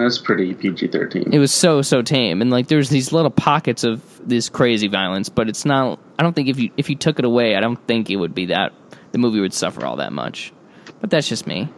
[0.00, 1.32] That's pretty PG-13.
[1.32, 2.42] it was so so tame.
[2.42, 6.34] And like there's these little pockets of this crazy violence but it's not i don't
[6.34, 8.72] think if you if you took it away i don't think it would be that
[9.12, 10.52] the movie would suffer all that much.
[11.00, 11.68] But that's just me.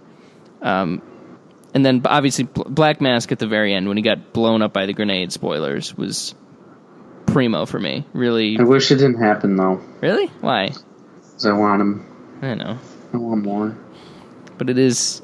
[0.61, 1.03] Um
[1.75, 4.87] and then obviously black mask at the very end when he got blown up by
[4.87, 6.35] the grenade spoilers was
[7.27, 8.07] primo for me.
[8.13, 8.59] Really.
[8.59, 10.27] I wish it didn't happen though, really?
[10.41, 10.69] Why?
[10.69, 12.39] Because I want him.
[12.43, 12.79] i know.
[13.15, 13.77] I want more.
[14.59, 15.23] but it is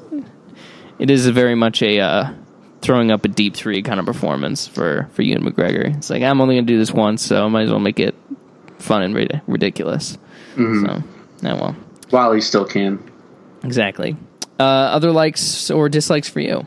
[0.97, 2.33] it is a very much a uh,
[2.81, 5.95] throwing up a deep three kind of performance for for Ewan McGregor.
[5.97, 8.15] It's like I'm only gonna do this once, so I might as well make it
[8.77, 10.17] fun and rid- ridiculous.
[10.55, 10.85] Mm-hmm.
[10.85, 11.03] So,
[11.49, 11.75] oh well,
[12.09, 12.99] While he still can.
[13.63, 14.15] exactly.
[14.59, 16.65] Uh, other likes or dislikes for you?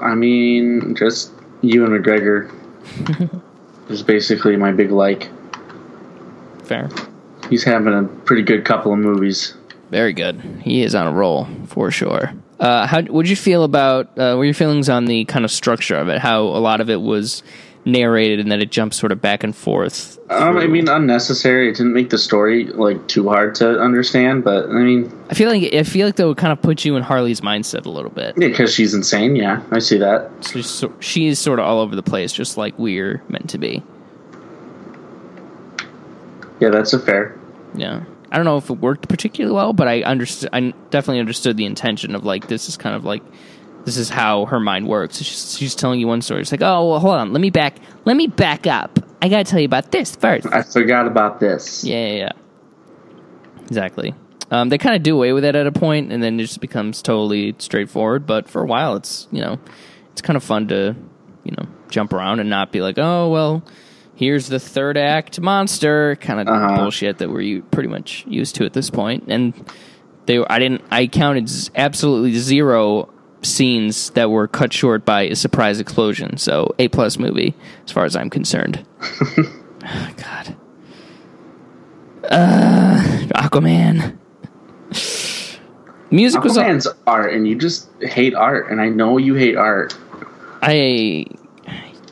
[0.00, 2.50] I mean, just Ewan McGregor
[3.90, 5.28] is basically my big like.
[6.64, 6.88] Fair,
[7.50, 9.54] He's having a pretty good couple of movies.
[9.90, 10.40] very good.
[10.62, 12.32] He is on a roll for sure.
[12.62, 14.06] Uh, how would you feel about?
[14.16, 16.20] Uh, what were your feelings on the kind of structure of it?
[16.20, 17.42] How a lot of it was
[17.84, 20.16] narrated and that it jumps sort of back and forth.
[20.30, 21.68] Um, I mean, unnecessary.
[21.68, 25.50] It didn't make the story like too hard to understand, but I mean, I feel
[25.50, 28.12] like I feel like that would kind of put you in Harley's mindset a little
[28.12, 28.36] bit.
[28.38, 29.34] yeah, because she's insane.
[29.34, 30.30] Yeah, I see that.
[30.44, 33.50] So she's so, she is sort of all over the place, just like we're meant
[33.50, 33.82] to be.
[36.60, 37.36] Yeah, that's a fair.
[37.74, 38.04] Yeah.
[38.32, 40.48] I don't know if it worked particularly well, but I understood.
[40.54, 43.22] I definitely understood the intention of like this is kind of like
[43.84, 45.18] this is how her mind works.
[45.18, 46.40] She's, she's telling you one story.
[46.40, 47.76] It's like, oh, well, hold on, let me back,
[48.06, 48.98] let me back up.
[49.20, 50.46] I gotta tell you about this first.
[50.50, 51.84] I forgot about this.
[51.84, 52.32] Yeah, yeah, yeah.
[53.66, 54.14] Exactly.
[54.50, 56.60] Um, they kind of do away with it at a point, and then it just
[56.60, 58.26] becomes totally straightforward.
[58.26, 59.58] But for a while, it's you know,
[60.10, 60.96] it's kind of fun to
[61.44, 63.62] you know jump around and not be like, oh well,
[64.14, 66.76] here's the third act monster kind of Uh-huh.
[66.76, 69.24] bullshit that we're pretty much used to at this point.
[69.28, 69.52] And
[70.26, 73.08] they, were- I didn't, I counted absolutely zero
[73.42, 76.36] scenes that were cut short by a surprise explosion.
[76.36, 77.54] So a plus movie
[77.84, 78.86] as far as I'm concerned.
[79.80, 80.56] God.
[82.30, 83.02] Uh,
[83.34, 84.16] Aquaman.
[86.10, 86.56] Music was.
[86.56, 89.96] Aquaman's art, and you just hate art, and I know you hate art.
[90.62, 91.26] I.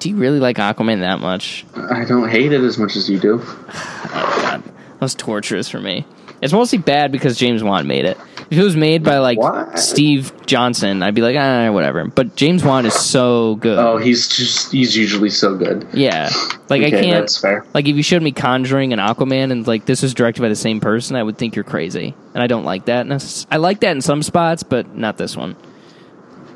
[0.00, 1.64] Do you really like Aquaman that much?
[1.76, 3.40] I don't hate it as much as you do.
[3.44, 6.06] oh, God, that was torturous for me.
[6.42, 8.16] It's mostly bad because James Wan made it.
[8.50, 9.78] If it was made by like What?
[9.78, 12.06] Steve Johnson, I'd be like, ah, whatever.
[12.06, 13.78] But James Wan is so good.
[13.78, 15.86] Oh, he's just he's usually so good.
[15.92, 16.30] Yeah,
[16.68, 17.10] like I can't.
[17.10, 17.64] that's fair.
[17.74, 20.56] Like if you showed me Conjuring and Aquaman, and like this was directed by the
[20.56, 23.06] same person, I would think you're crazy, and I don't like that.
[23.06, 25.54] necess- I like that in some spots, but not this one.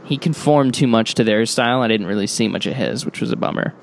[0.04, 1.80] He conformed too much to their style.
[1.80, 3.74] I didn't really see much of his, which was a bummer.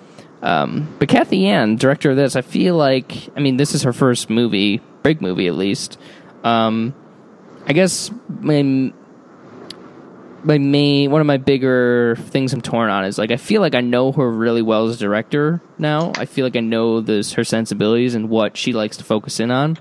[0.42, 3.94] Um, but Cathy Yan, director of this, I feel like I mean this is her
[3.94, 6.00] first movie, big movie at least.
[6.44, 6.96] Um,
[7.68, 8.92] I guess my
[10.44, 13.76] my main one of my bigger things I'm torn on is like I feel like
[13.76, 16.12] I know her really well as a director now.
[16.18, 19.52] I feel like I know this her sensibilities and what she likes to focus in
[19.52, 19.78] on.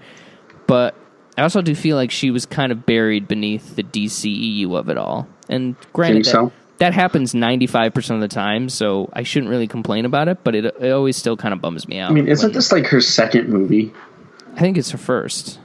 [0.66, 0.94] But
[1.38, 4.98] I also do feel like she was kind of buried beneath the DCEU of it
[4.98, 5.26] all.
[5.50, 6.52] And granted that, so?
[6.78, 10.64] that happens 95% of the time, so I shouldn't really complain about it, but it,
[10.64, 12.10] it always still kind of bums me out.
[12.10, 13.92] I mean, isn't when- this like her second movie?
[14.56, 15.58] I think it's her first.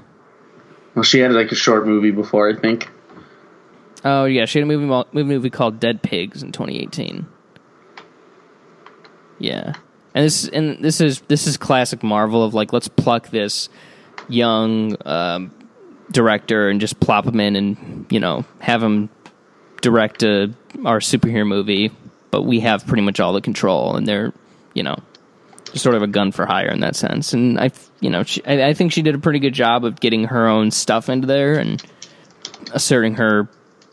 [0.94, 2.90] Well, she had like a short movie before, I think.
[4.04, 7.26] Oh yeah, she had a movie movie movie called Dead Pigs in 2018.
[9.40, 9.74] Yeah,
[10.14, 13.68] and this and this is this is classic Marvel of like let's pluck this
[14.30, 15.52] young um,
[16.12, 19.10] director and just plop him in and you know have him
[19.86, 20.52] direct a,
[20.84, 21.92] our superhero movie,
[22.32, 24.34] but we have pretty much all the control and they're
[24.74, 24.96] you know
[25.76, 27.34] sort of a gun for hire in that sense.
[27.34, 27.70] And I
[28.00, 30.48] you know she, I, I think she did a pretty good job of getting her
[30.48, 31.84] own stuff into there and
[32.74, 33.48] asserting her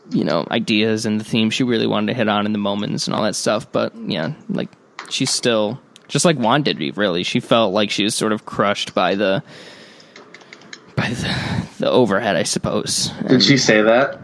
[0.09, 3.07] you know ideas and the theme she really wanted to hit on in the moments
[3.07, 4.69] and all that stuff but yeah like
[5.09, 8.93] she's still just like Wan did really she felt like she was sort of crushed
[8.93, 9.43] by the
[10.95, 14.22] by the, the overhead I suppose Did she say that?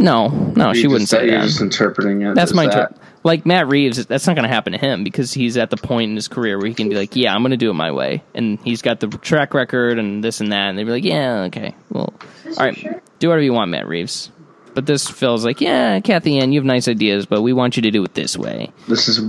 [0.00, 2.34] No no she wouldn't just, say You're that just interpreting it.
[2.34, 2.94] that's my that.
[2.94, 5.76] ter- like Matt Reeves that's not going to happen to him because he's at the
[5.76, 7.74] point in his career where he can be like yeah I'm going to do it
[7.74, 10.90] my way and he's got the track record and this and that and they'd be
[10.90, 12.14] like yeah okay well
[12.46, 14.30] all right do whatever you want Matt Reeves
[14.72, 17.82] but this feels like yeah Cathy Yan you have nice ideas but we want you
[17.82, 19.20] to do it this way This is.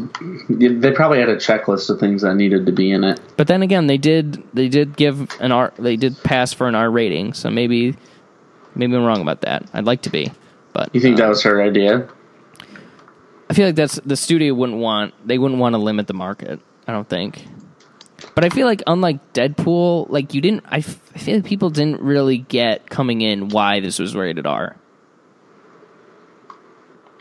[0.50, 3.20] They probably had a checklist of things that needed to be in it.
[3.36, 6.76] but then again they did they did give an R they did pass for an
[6.76, 7.98] R rating so maybe
[8.74, 10.32] maybe I'm wrong about that I'd like to be
[10.74, 12.08] but You think uh, that was her idea?
[13.50, 16.60] I feel like that's the studio wouldn't want they wouldn't want to limit the market.
[16.88, 17.46] I don't think.
[18.36, 21.70] But I feel like unlike Deadpool, like you didn't I, f- I feel like people
[21.70, 24.78] didn't really get coming in why this was rated R.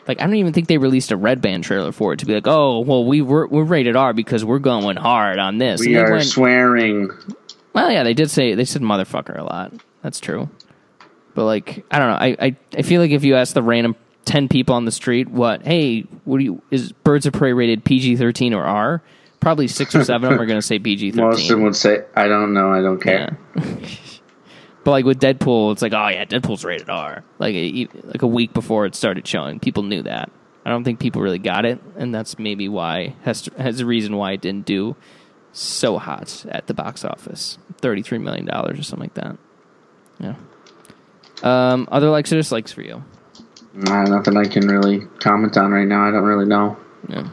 [0.08, 2.34] Like I don't even think they released a red band trailer for it to be
[2.34, 5.96] like, "Oh, well we were we're rated R because we're going hard on this." We
[5.96, 7.10] are went- swearing.
[7.72, 9.72] well, yeah, they did say they said motherfucker a lot.
[10.02, 10.48] That's true.
[11.34, 12.16] But like, I don't know.
[12.16, 15.28] I, I, I feel like if you ask the random ten people on the street,
[15.28, 19.02] what, hey, what do you is Birds of Prey rated PG thirteen or R?
[19.40, 21.24] Probably six or seven of them are going to say PG thirteen.
[21.24, 22.72] Most of them would say, "I don't know.
[22.72, 23.64] I don't care." Yeah.
[24.84, 27.24] but like with Deadpool, it's like, oh yeah, Deadpool's rated R.
[27.38, 30.30] Like a, like a week before it started showing, people knew that.
[30.64, 34.16] I don't think people really got it, and that's maybe why has has a reason
[34.16, 34.94] why it didn't do
[35.52, 39.36] so hot at the box office, thirty three million dollars or something like that.
[40.18, 40.34] Yeah.
[41.42, 43.02] Um, other likes or dislikes for you?
[43.72, 46.08] Nah, nothing I can really comment on right now.
[46.08, 46.76] I don't really know.
[47.08, 47.28] Yeah.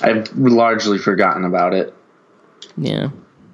[0.00, 1.94] I've largely forgotten about it.
[2.76, 3.10] Yeah.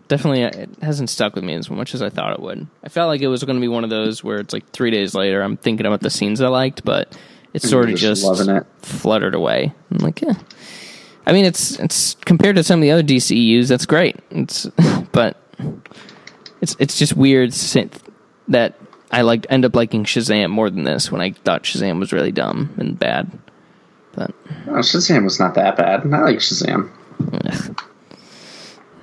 [0.08, 2.66] Definitely, uh, it hasn't stuck with me as much as I thought it would.
[2.82, 4.90] I felt like it was going to be one of those where it's like three
[4.90, 7.16] days later, I'm thinking about the scenes I liked, but
[7.54, 8.66] it's sort of just it.
[8.78, 9.72] fluttered away.
[9.92, 10.34] I'm like, yeah,
[11.26, 14.16] I mean, it's it's compared to some of the other DCEUs, that's great.
[14.30, 14.66] It's
[15.12, 15.36] but
[16.60, 17.52] it's it's just weird
[18.48, 18.74] that
[19.12, 22.32] I like end up liking Shazam more than this when I thought Shazam was really
[22.32, 23.30] dumb and bad.
[24.12, 24.32] But
[24.68, 26.02] Oh, Shazam was not that bad.
[26.12, 26.90] I like Shazam.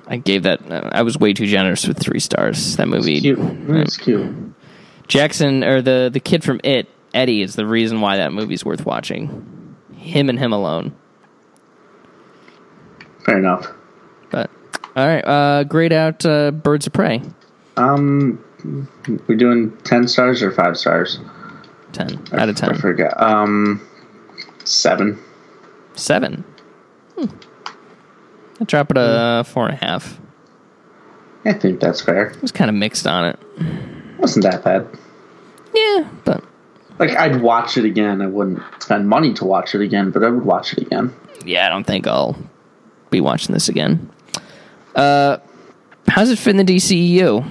[0.06, 0.60] I gave that.
[0.70, 2.76] I was way too generous with three stars.
[2.76, 3.20] That movie.
[3.20, 3.38] Cute.
[3.40, 4.34] It's cute.
[5.06, 8.86] Jackson or the the kid from It, Eddie, is the reason why that movie's worth
[8.86, 9.74] watching.
[9.96, 10.94] Him and him alone.
[13.24, 13.66] Fair enough.
[14.30, 14.50] But
[14.96, 17.20] all right, uh, grade out uh, Birds of Prey.
[17.76, 18.42] Um,
[19.26, 21.18] we're doing ten stars or five stars.
[21.92, 22.70] Ten I- out of ten.
[22.70, 22.80] I ten.
[22.80, 23.20] forgot.
[23.22, 23.86] Um,
[24.64, 25.18] seven.
[25.94, 26.44] Seven.
[27.16, 27.26] Hmm.
[28.60, 30.18] I drop it a four and a half.
[31.44, 32.32] I think that's fair.
[32.36, 33.38] I was kind of mixed on it.
[34.18, 34.86] Wasn't that bad.
[35.74, 36.42] Yeah, but
[36.98, 38.20] Like I'd watch it again.
[38.20, 41.14] I wouldn't spend money to watch it again, but I would watch it again.
[41.46, 42.36] yeah, I don't think I'll
[43.10, 44.10] be watching this again.
[44.96, 45.38] Uh,
[46.08, 47.46] how's it fit in the DCEU?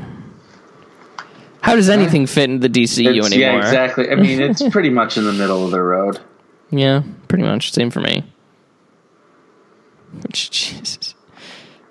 [1.67, 3.39] How does anything fit in the DCEU It's- anymore?
[3.39, 4.09] yeah, exactly.
[4.09, 6.17] I mean, it's pretty much in the middle of the road.
[6.71, 8.23] Yeah, pretty much same for me.
[10.31, 11.13] Jesus,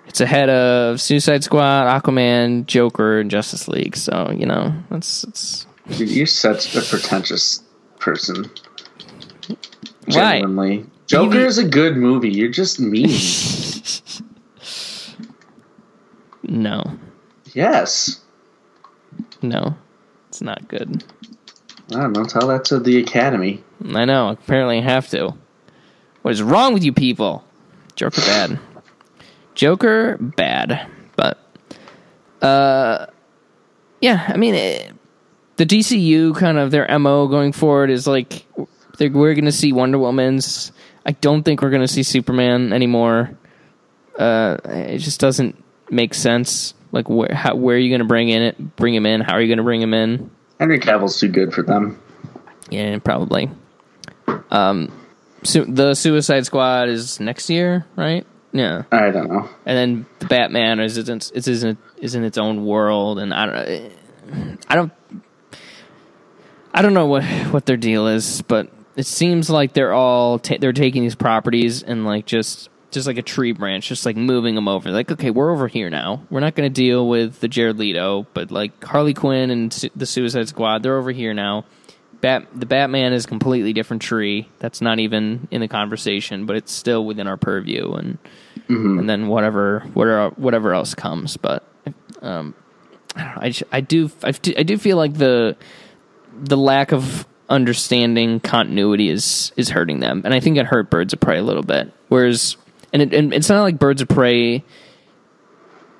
[0.07, 3.95] it's ahead of Suicide Squad, Aquaman, Joker, and Justice League.
[3.95, 7.61] So you know that's it's Dude, you're such a pretentious
[7.99, 8.49] person.
[10.07, 10.39] Why?
[10.41, 10.87] Genuinely.
[11.05, 12.31] Joker is a good movie.
[12.31, 13.11] You're just mean.
[16.43, 16.83] no,
[17.53, 18.21] yes.
[19.41, 19.77] No,
[20.29, 21.03] it's not good.
[21.91, 22.25] I don't know.
[22.25, 23.63] Tell that to the Academy.
[23.93, 24.29] I know.
[24.29, 25.33] Apparently, I have to.
[26.21, 27.45] What is wrong with you people?
[27.95, 28.59] Joker bad.
[29.55, 30.87] Joker bad.
[31.15, 31.39] But,
[32.41, 33.07] uh,
[34.01, 34.25] yeah.
[34.27, 34.93] I mean, it,
[35.55, 38.45] the DCU kind of their mo going forward is like
[38.99, 40.71] we're going to see Wonder Woman's.
[41.05, 43.37] I don't think we're going to see Superman anymore.
[44.17, 46.73] Uh, it just doesn't make sense.
[46.91, 48.75] Like where how, where are you going to bring in it?
[48.75, 49.21] Bring him in?
[49.21, 50.31] How are you going to bring him in?
[50.59, 52.01] Henry Cavill's too good for them.
[52.69, 53.49] Yeah, probably.
[54.51, 54.91] Um,
[55.43, 58.25] su- the Suicide Squad is next year, right?
[58.53, 59.49] Yeah, I don't know.
[59.65, 63.45] and then the Batman is is is in, is in its own world, and I
[63.45, 63.91] don't,
[64.69, 64.91] I don't,
[66.73, 70.55] I don't know what what their deal is, but it seems like they're all ta-
[70.59, 74.55] they're taking these properties and like just just like a tree branch, just like moving
[74.55, 74.91] them over.
[74.91, 76.23] Like, okay, we're over here now.
[76.29, 79.89] We're not going to deal with the Jared Leto, but like Harley Quinn and Su-
[79.95, 81.65] the Suicide Squad, they're over here now.
[82.21, 84.49] Bat the Batman is a completely different tree.
[84.57, 88.17] That's not even in the conversation, but it's still within our purview, and
[88.69, 91.37] and then whatever whatever whatever else comes.
[91.37, 91.63] But
[92.23, 92.55] um,
[93.15, 95.57] I, don't know, I, j- I do I do I do feel like the
[96.41, 101.13] the lack of understanding continuity is is hurting them, and I think it hurt Birds
[101.13, 101.91] of Prey a little bit.
[102.07, 102.57] Whereas,
[102.93, 104.63] and, it, and it's not like Birds of Prey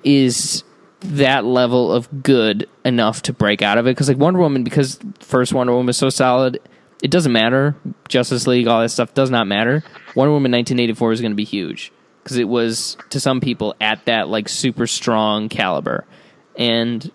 [0.04, 0.64] is
[1.02, 3.92] that level of good enough to break out of it.
[3.92, 6.60] Because like Wonder Woman because first Wonder Woman is so solid
[7.02, 7.76] it doesn't matter.
[8.08, 9.84] Justice League all that stuff does not matter.
[10.16, 11.92] Wonder Woman 1984 is going to be huge.
[12.24, 16.06] Because it was to some people at that like super strong caliber.
[16.58, 17.10] And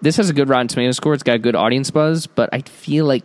[0.00, 1.14] this has a good Rotten Tomato score.
[1.14, 3.24] It's got a good audience buzz but I feel like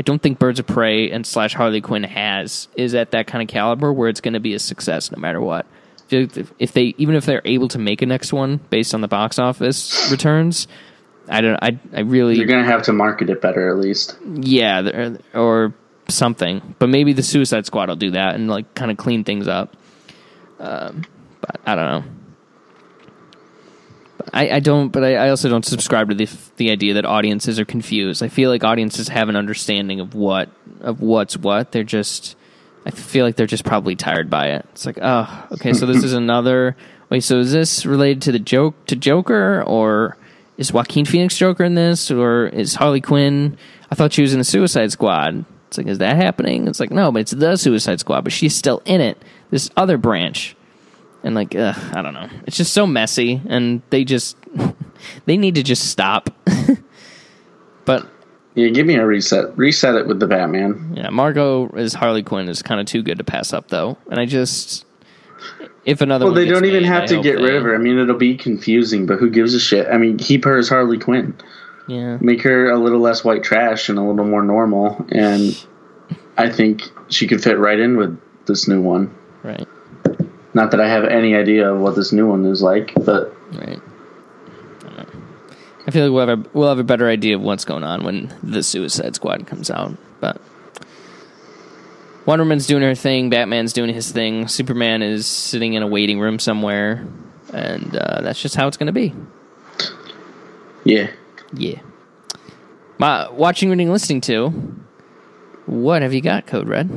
[0.00, 3.42] I don't think Birds of Prey and slash Harley Quinn has is at that kind
[3.42, 5.66] of caliber where it's going to be a success no matter what.
[6.08, 9.38] If they even if they're able to make a next one based on the box
[9.38, 10.68] office returns,
[11.28, 11.58] I don't.
[11.62, 14.16] I I really You're gonna have to market it better, at least.
[14.24, 15.74] yeah or
[16.08, 16.74] something.
[16.78, 19.76] But maybe the Suicide Squad will do that and like kind of clean things up.
[20.58, 21.04] Um,
[21.42, 22.10] but I don't know.
[24.32, 24.90] I, I don't.
[24.90, 28.22] But I, I also don't subscribe to the the idea that audiences are confused.
[28.22, 30.48] I feel like audiences have an understanding of what
[30.80, 31.72] of what's what.
[31.72, 32.36] They're just.
[32.86, 34.66] I feel like they're just probably tired by it.
[34.72, 36.76] It's like, oh, okay, so this is another.
[37.10, 40.16] Wait, so is this related to the joke to Joker, or
[40.56, 43.58] is Joaquin Phoenix Joker in this, or is Harley Quinn?
[43.90, 45.44] I thought she was in the Suicide Squad.
[45.68, 46.68] It's like, is that happening?
[46.68, 49.22] It's like, no, but it's the Suicide Squad, but she's still in it.
[49.50, 50.56] This other branch,
[51.22, 52.28] and like, ugh, I don't know.
[52.46, 54.36] It's just so messy, and they just
[55.26, 56.30] they need to just stop.
[57.84, 58.06] but
[58.54, 59.56] Yeah, give me a reset.
[59.56, 60.94] Reset it with the Batman.
[60.96, 63.96] yeah, Margot as Harley Quinn is kind of too good to pass up, though.
[64.10, 64.84] And I just,
[65.84, 67.74] if another, Well, they don't even made, have I to get they- rid of her.
[67.74, 69.86] I mean, it'll be confusing, but who gives a shit?
[69.88, 71.34] I mean, keep her as Harley Quinn.
[71.88, 75.58] Yeah, Make her a little less white trash and a little more normal, and
[76.36, 78.16] I think she could fit right in with
[78.46, 79.12] this new one.
[79.42, 79.66] right,
[80.52, 83.80] Not that I have any idea of what this new one is like, but right.
[84.80, 85.22] I don't know.
[85.86, 88.04] I feel like we'll have a, we'll have a better idea of what's going on
[88.04, 89.96] when the Suicide Squad comes out.
[90.20, 90.40] But
[92.26, 96.20] Wonder Woman's doing her thing, Batman's doing his thing, Superman is sitting in a waiting
[96.20, 97.06] room somewhere,
[97.52, 99.14] and uh, that's just how it's going to be.
[100.84, 101.10] Yeah.
[101.52, 101.80] Yeah.
[102.98, 104.50] My, watching, reading, listening to.
[105.66, 106.90] What have you got, Code Red?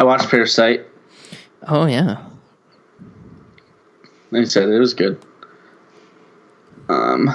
[0.00, 0.86] I watched Parasite.
[1.68, 2.24] Oh yeah,
[4.32, 5.22] They said, it was good.
[6.88, 7.28] Um,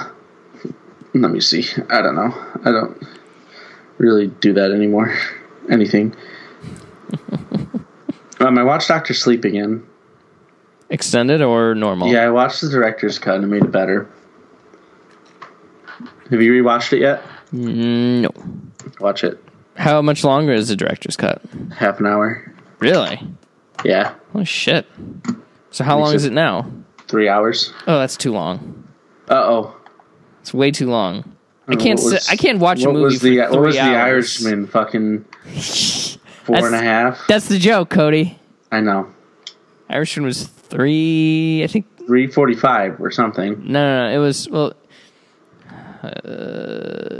[1.14, 1.64] let me see.
[1.88, 2.34] I don't know.
[2.64, 3.00] I don't
[3.98, 5.16] really do that anymore.
[5.70, 6.16] Anything.
[8.40, 9.86] um, I watched Doctor Sleep again.
[10.90, 12.08] extended or normal?
[12.08, 14.10] Yeah, I watched the director's cut and it made it better.
[16.30, 17.22] Have you rewatched it yet?
[17.52, 18.30] Mm, no.
[18.98, 19.40] Watch it.
[19.76, 21.40] How much longer is the director's cut?
[21.70, 22.52] Half an hour.
[22.78, 23.20] Really?
[23.84, 24.86] Yeah, Oh shit!
[25.70, 26.70] So how long is it now?
[27.08, 27.72] three hours.
[27.86, 28.84] Oh, that's too long.
[29.28, 29.76] Uh oh.
[30.40, 31.36] It's way too long.
[31.68, 31.98] I can't.
[32.00, 33.80] was- sit, I can't watch a What movie was the for what three was the
[33.82, 33.94] hours.
[34.44, 34.66] Irishman?
[34.66, 35.24] Fucking
[36.44, 37.20] four and a half.
[37.28, 38.38] That's the joke, Cody.
[38.72, 39.08] I know.
[39.88, 41.62] Irishman was three.
[41.62, 41.86] I think.
[42.06, 43.58] Three forty-five or something.
[43.64, 44.14] No, no, no.
[44.16, 44.74] It was well.
[46.02, 46.10] Uh,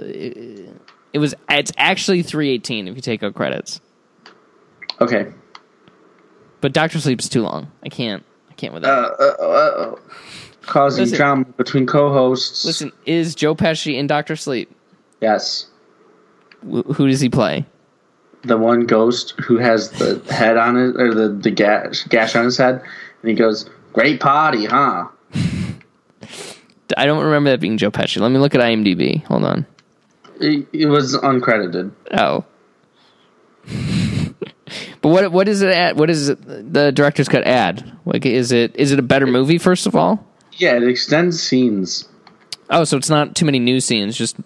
[0.04, 0.68] it,
[1.12, 1.34] it was.
[1.50, 3.80] It's actually three eighteen if you take out credits.
[5.00, 5.26] Okay.
[6.60, 7.70] But Doctor Sleep's too long.
[7.84, 8.24] I can't.
[8.50, 8.88] I can't with that.
[8.90, 9.96] Uh, uh, uh, uh,
[10.62, 11.16] causing Listen.
[11.16, 12.64] drama between co-hosts.
[12.64, 14.70] Listen, is Joe Pesci in Doctor Sleep?
[15.20, 15.66] Yes,
[16.62, 17.64] Wh- Who does he play?
[18.44, 22.44] the one ghost who has the head on it or the the gash, gash on
[22.44, 22.80] his head,
[23.22, 25.08] and he goes, "Great party, huh?"
[26.96, 28.20] I don't remember that being Joe Pesci.
[28.20, 29.24] Let me look at IMDb.
[29.24, 29.66] Hold on.
[30.40, 31.90] It, it was uncredited.
[32.12, 32.44] Oh.
[35.06, 35.96] But what what is it at?
[35.96, 37.92] What is it, the director's cut add?
[38.04, 39.56] Like, is it is it a better movie?
[39.58, 42.08] First of all, Yeah, it extends scenes.
[42.70, 44.16] oh, so it's not too many new scenes.
[44.16, 44.36] Just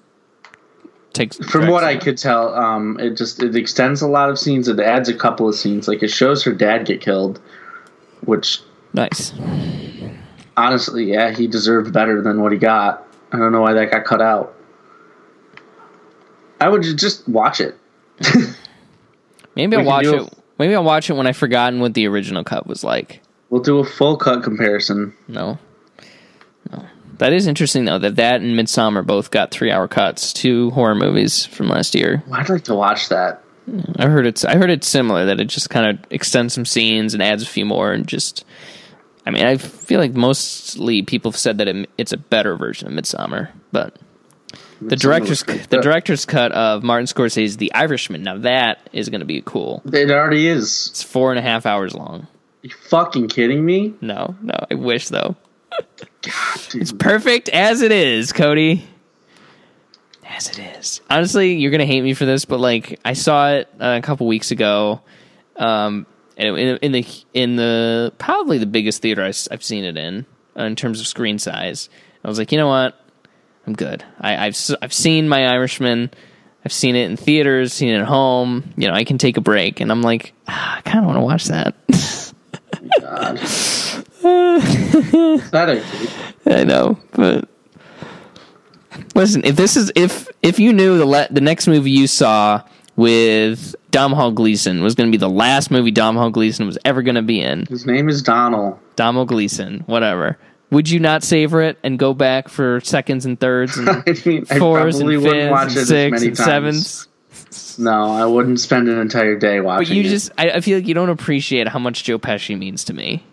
[1.14, 4.68] takes From what I could tell, um, it just it extends a lot of scenes.
[4.68, 5.88] It adds a couple of scenes.
[5.88, 7.40] Like it shows her dad get killed,
[8.26, 8.60] which
[8.92, 9.32] nice.
[10.58, 13.06] honestly, yeah, he deserved better than what he got.
[13.32, 14.54] I don't know why that got cut out.
[16.60, 17.78] I would just watch it.
[19.56, 20.30] Maybe I'll watch it.
[20.60, 23.22] Maybe I'll watch it when I've forgotten what the original cut was like.
[23.48, 25.14] We'll do a full cut comparison.
[25.26, 25.58] No,
[26.70, 26.84] no.
[27.16, 27.98] That is interesting though.
[27.98, 30.34] That that and Midsommar both got three hour cuts.
[30.34, 32.22] Two horror movies from last year.
[32.30, 33.42] I'd like to watch that.
[33.96, 37.14] I heard it's I heard it's similar that it just kind of extends some scenes
[37.14, 38.44] and adds a few more and just.
[39.24, 42.86] I mean, I feel like mostly people have said that it, it's a better version
[42.86, 43.96] of Midsommar, but
[44.80, 45.82] the director's the good.
[45.82, 48.22] director's cut of Martin Scorsese's The Irishman.
[48.22, 49.82] Now that is going to be cool.
[49.92, 50.88] It already is.
[50.90, 52.26] It's four and a half hours long.
[52.62, 53.94] you fucking kidding me?
[54.00, 55.36] No, no, I wish though.
[56.70, 58.86] Dude, Perfect as it is, Cody.
[60.24, 61.00] As it is.
[61.10, 64.26] Honestly, you're gonna hate me for this, but like I saw it uh, a couple
[64.26, 65.00] weeks ago,
[65.56, 66.06] um,
[66.36, 70.26] and in, in the in the probably the biggest theater I, have seen it in
[70.56, 71.88] uh, in terms of screen size.
[72.24, 72.98] I was like, you know what,
[73.66, 74.04] I'm good.
[74.20, 76.10] I, I've s- I've seen my Irishman.
[76.64, 78.72] I've seen it in theaters, seen it at home.
[78.76, 81.16] You know, I can take a break, and I'm like, ah, I kind of want
[81.16, 81.74] to watch that.
[83.00, 83.40] God.
[86.46, 87.48] I know, but
[89.14, 92.62] listen, if this is if if you knew the le- the next movie you saw
[92.96, 97.14] with Domhnall Gleeson was going to be the last movie Domhnall Gleeson was ever going
[97.14, 98.78] to be in, His name is Donald.
[98.96, 100.38] Domhnall Gleeson, whatever.
[100.70, 104.46] Would you not savor it and go back for seconds and thirds and I mean,
[104.50, 106.46] I fours and probably fifths watch and it as six many and times.
[106.46, 107.78] sevens?
[107.78, 109.82] No, I wouldn't spend an entire day watching.
[109.86, 109.88] It.
[109.88, 110.08] But you it.
[110.12, 113.24] just, I, I feel like you don't appreciate how much Joe Pesci means to me.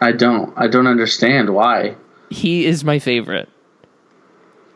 [0.00, 0.52] I don't.
[0.56, 1.96] I don't understand why.
[2.30, 3.48] he is my favorite.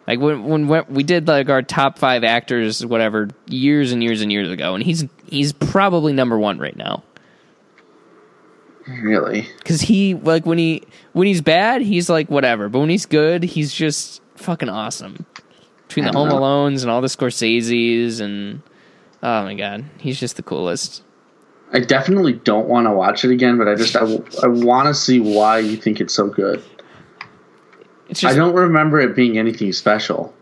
[0.07, 4.21] Like when when we- we did like our top five actors, whatever, years and years
[4.21, 7.03] and years ago, and he's he's probably number one right now
[8.87, 9.49] Really.
[9.59, 10.83] because he like when he
[11.13, 15.25] when he's bad, he's like whatever, but when he's good, he's just fucking awesome.
[15.89, 16.41] Between the Home know.
[16.41, 18.63] Alones and all the Scorseses and
[19.23, 21.03] oh my god, he's just the coolest.
[21.73, 24.03] I definitely don't want to watch it again, but I just I,
[24.43, 26.63] I want to see why you think it's so good.
[28.09, 30.35] It's just I don't remember it being anything special.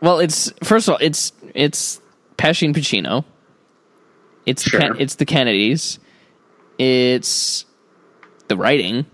[0.00, 2.00] Well, it's first of all, it's it's
[2.36, 3.24] Pesci and Pacino.
[4.46, 4.80] It's Sure.
[4.80, 5.98] Ken- it's the Kennedys.
[6.78, 7.64] It's
[8.48, 9.04] the writing.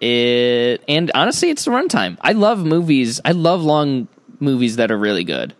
[0.00, 2.18] It and honestly, it's the runtime.
[2.20, 3.20] I love movies.
[3.24, 4.08] I love long
[4.40, 5.54] movies that are really good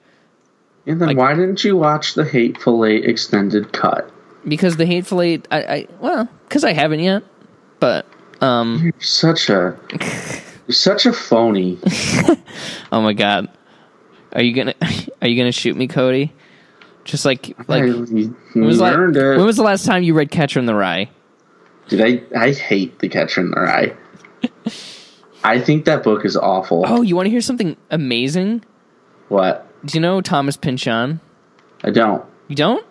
[0.87, 4.11] And then Like- why didn't you watch the Hateful Eight extended cut?
[4.47, 5.49] because the Hateful Eight.
[5.51, 7.23] I, I well, because I haven't yet,
[7.81, 8.05] but
[8.43, 9.79] um, You're such a
[10.67, 11.79] you're such a phony.
[12.93, 13.49] Oh my god.
[14.33, 14.75] Are you gonna
[15.23, 16.33] Are you gonna shoot me, Cody?
[17.05, 19.37] Just like like I, when was, the la- learned it.
[19.37, 21.11] when was the last time you read Catcher in the Rye?
[21.89, 22.39] Did I?
[22.39, 23.95] I hate the Catcher in the Rye.
[25.45, 26.85] I think that book is awful.
[26.87, 28.65] Oh, you want to hear something amazing?
[29.29, 29.67] What?
[29.85, 31.21] Do you know Thomas Pynchon?
[31.83, 32.25] I don't.
[32.49, 32.87] You don't?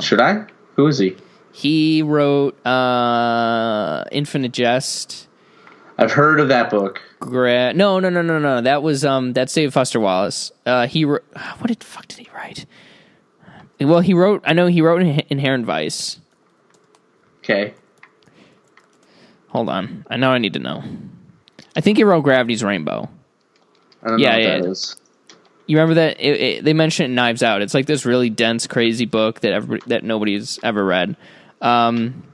[0.00, 0.46] Should I?
[0.76, 1.16] Who is he?
[1.52, 5.26] He wrote uh Infinite Jest.
[5.98, 7.02] I've heard of that book.
[7.18, 8.60] Gra- no, no, no, no, no.
[8.60, 10.52] That was um that's David Foster Wallace.
[10.64, 11.24] Uh he wrote
[11.58, 12.66] what did fuck did he write?
[13.80, 16.18] Well, he wrote I know he wrote In- Inherent Vice.
[17.38, 17.74] Okay.
[19.48, 20.04] Hold on.
[20.08, 20.82] I know I need to know.
[21.74, 23.08] I think he wrote Gravity's Rainbow.
[24.02, 24.58] I don't Yeah, know what yeah.
[24.60, 24.96] that is.
[25.66, 27.62] You remember that it, it, they mentioned it in Knives Out.
[27.62, 31.16] It's like this really dense, crazy book that everybody, that nobody's ever read.
[31.60, 32.24] Um,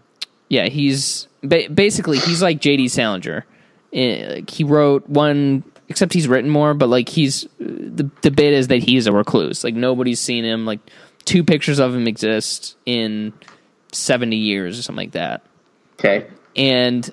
[0.48, 2.88] yeah, he's ba- basically he's like J.D.
[2.88, 3.44] Salinger.
[3.92, 6.72] Eh, like, he wrote one, except he's written more.
[6.72, 9.64] But like he's the the bit is that he's a recluse.
[9.64, 10.64] Like nobody's seen him.
[10.64, 10.80] Like
[11.26, 13.34] two pictures of him exist in
[13.92, 15.44] seventy years or something like that.
[15.98, 16.26] Okay.
[16.56, 17.12] And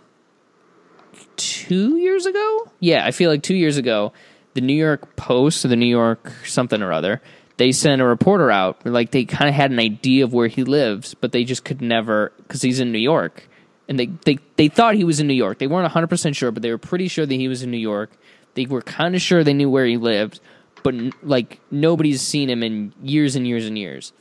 [1.35, 4.13] two years ago, yeah, I feel like two years ago,
[4.53, 7.21] the New York Post or the New York something or other,
[7.57, 8.85] they sent a reporter out.
[8.85, 11.81] Like they kind of had an idea of where he lives, but they just could
[11.81, 13.47] never because he's in New York,
[13.89, 15.59] and they they they thought he was in New York.
[15.59, 17.77] They weren't hundred percent sure, but they were pretty sure that he was in New
[17.77, 18.11] York.
[18.55, 20.39] They were kind of sure they knew where he lived,
[20.83, 24.13] but like nobody's seen him in years and years and years.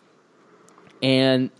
[1.02, 1.50] And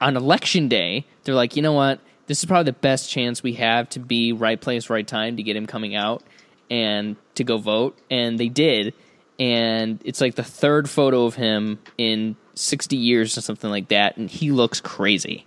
[0.00, 2.00] on election day, they're like, you know what?
[2.26, 5.42] This is probably the best chance we have to be right place, right time to
[5.42, 6.22] get him coming out
[6.70, 7.98] and to go vote.
[8.10, 8.94] And they did.
[9.38, 14.16] And it's like the third photo of him in 60 years or something like that.
[14.16, 15.46] And he looks crazy.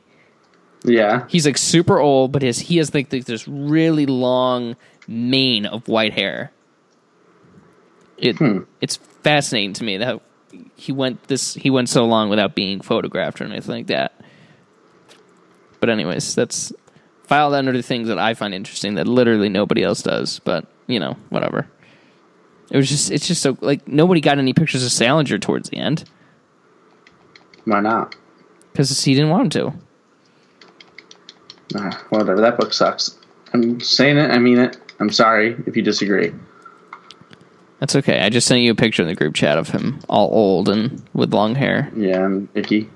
[0.84, 1.26] Yeah.
[1.28, 4.76] He's like super old, but his he has like this really long
[5.07, 6.51] mane of white hair.
[8.18, 8.38] It
[8.82, 10.22] it's fascinating to me that
[10.76, 14.13] he went this he went so long without being photographed or anything like that.
[15.80, 16.72] But anyways, that's
[17.24, 20.39] filed under the things that I find interesting that literally nobody else does.
[20.39, 21.68] But you know, whatever.
[22.72, 25.78] It was just it's just so like nobody got any pictures of Salinger towards the
[25.78, 26.05] end
[27.66, 28.16] Why not?
[28.72, 29.74] because he didn't want him to.
[31.76, 32.39] Ah, whatever.
[32.41, 33.18] That book sucks.
[33.53, 34.32] I'm saying it.
[34.32, 34.78] I mean it.
[34.99, 36.34] I'm sorry if you disagree.
[37.86, 38.19] That's okay.
[38.21, 41.07] I just sent you a picture in the group chat of him all old and
[41.13, 41.91] with long hair.
[41.95, 42.89] Yeah, I'm icky.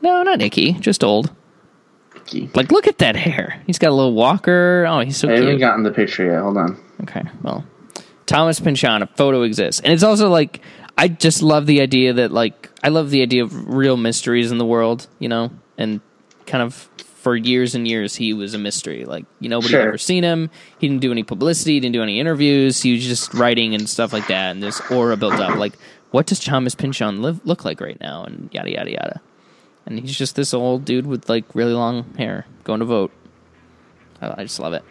[0.00, 1.30] No, not icky, just old.
[2.16, 2.48] Icky.
[2.54, 3.62] Like, look at that hair.
[3.66, 4.86] He's got a little walker.
[4.88, 6.40] Oh, he's so I haven't gotten the picture yet.
[6.40, 6.82] Hold on.
[7.02, 7.66] Okay, well,
[8.24, 10.62] Thomas Pynchon, a photo exists, and it's also like
[10.96, 14.56] I just love the idea that like I love the idea of real mysteries in
[14.56, 16.00] the world, you know, and
[16.46, 16.88] kind of
[17.20, 19.04] for years and years he was a mystery.
[19.04, 19.88] Like you nobody Sure.
[19.88, 20.50] ever seen him.
[20.78, 21.74] He didn't do any publicity.
[21.74, 22.80] He didn't do any interviews.
[22.82, 25.56] He was just writing and stuff like that, and this aura built up.
[25.56, 25.74] Like,
[26.10, 28.24] what does Thomas Pynchon live, look like right now?
[28.24, 29.20] And yada yada yada.
[29.86, 33.10] And he's just this old dude with like really long hair going to vote.
[34.20, 34.82] I, I just love it.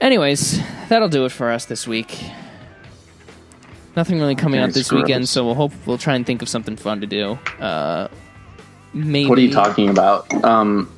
[0.00, 2.18] Anyways, that'll do it for us this week.
[3.96, 5.30] Nothing really coming out this weekend, us.
[5.30, 7.38] so we'll hope we'll try and think of something fun to do.
[7.58, 8.08] Uh,
[8.94, 10.32] maybe What are you talking about?
[10.44, 10.88] Um,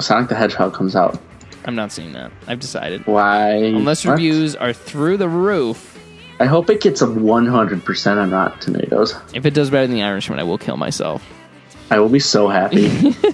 [0.00, 1.18] Sonic the Hedgehog comes out.
[1.64, 2.32] I'm not seeing that.
[2.46, 3.06] I've decided.
[3.06, 3.50] Why?
[3.52, 4.12] Unless What?
[4.12, 5.98] reviews are through the roof.
[6.40, 9.14] I hope it gets a 100% on Rotten Tomatoes.
[9.32, 11.24] If it does better than The Irishman, I will kill myself.
[11.90, 13.14] I will be so happy.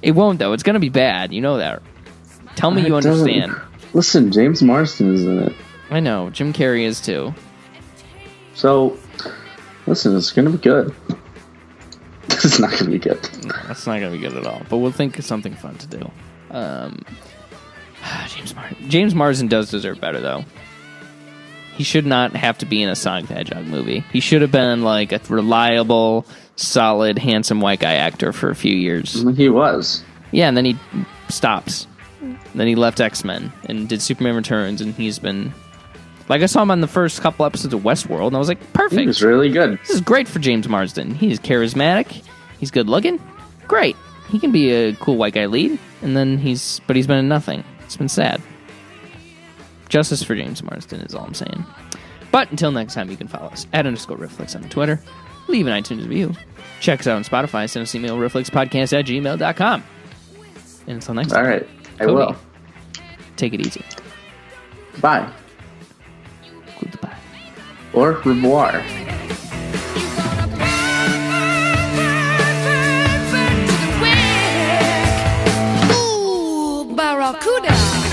[0.00, 0.52] It won't though.
[0.52, 1.32] It's gonna be bad.
[1.32, 1.82] You know that.
[2.54, 3.60] Tell me you It doesn't- understand.
[3.94, 5.52] Listen, James Marsden is in it.
[5.90, 6.30] I know.
[6.30, 7.34] Jim Carrey is too.
[8.54, 8.96] So,
[9.88, 10.94] listen, it's going to be good.
[12.44, 13.22] it's not going to be good.
[13.66, 14.62] That's not gonna be good at all.
[14.68, 16.10] But we'll think of something fun to do.
[16.50, 17.04] Um,
[18.28, 20.44] James Mar- James Marsden does deserve better though.
[21.76, 24.00] He should not have to be in a Sonic the Hedgehog movie.
[24.12, 26.26] He should have been like a reliable,
[26.56, 29.22] solid, handsome white guy actor for a few years.
[29.36, 30.02] He was.
[30.32, 30.76] Yeah, and then he
[31.28, 31.86] stops.
[32.54, 35.54] Then he left X Men and did Superman Returns, and he's been
[36.28, 38.60] like I saw him on the first couple episodes of Westworld, and I was like,
[38.60, 39.06] He perfect.
[39.06, 39.78] was really good.
[39.80, 41.14] This is great for James Marsden.
[41.14, 42.22] He's charismatic.
[42.58, 43.20] He's good looking.
[43.66, 43.96] Great.
[44.28, 45.78] He can be a cool white guy lead.
[46.02, 47.64] And then he's, but he's been in nothing.
[47.84, 48.42] It's been sad.
[49.88, 51.64] Justice for James Marsden is all I'm saying.
[52.30, 55.00] But until next time, you can follow us at underscore Reflex on Twitter.
[55.48, 56.34] Leave an iTunes review.
[56.80, 57.68] Check us out on Spotify.
[57.70, 59.84] Send us an email, reflexpodcast at gmail.com.
[60.86, 61.68] And until next All time, All right.
[62.00, 62.12] I Cody.
[62.12, 62.36] will.
[63.36, 63.82] take it easy.
[65.00, 65.30] Bye
[66.80, 67.16] goodbye.
[67.92, 68.82] Or revoir.
[75.90, 78.07] Ooh, barracuda.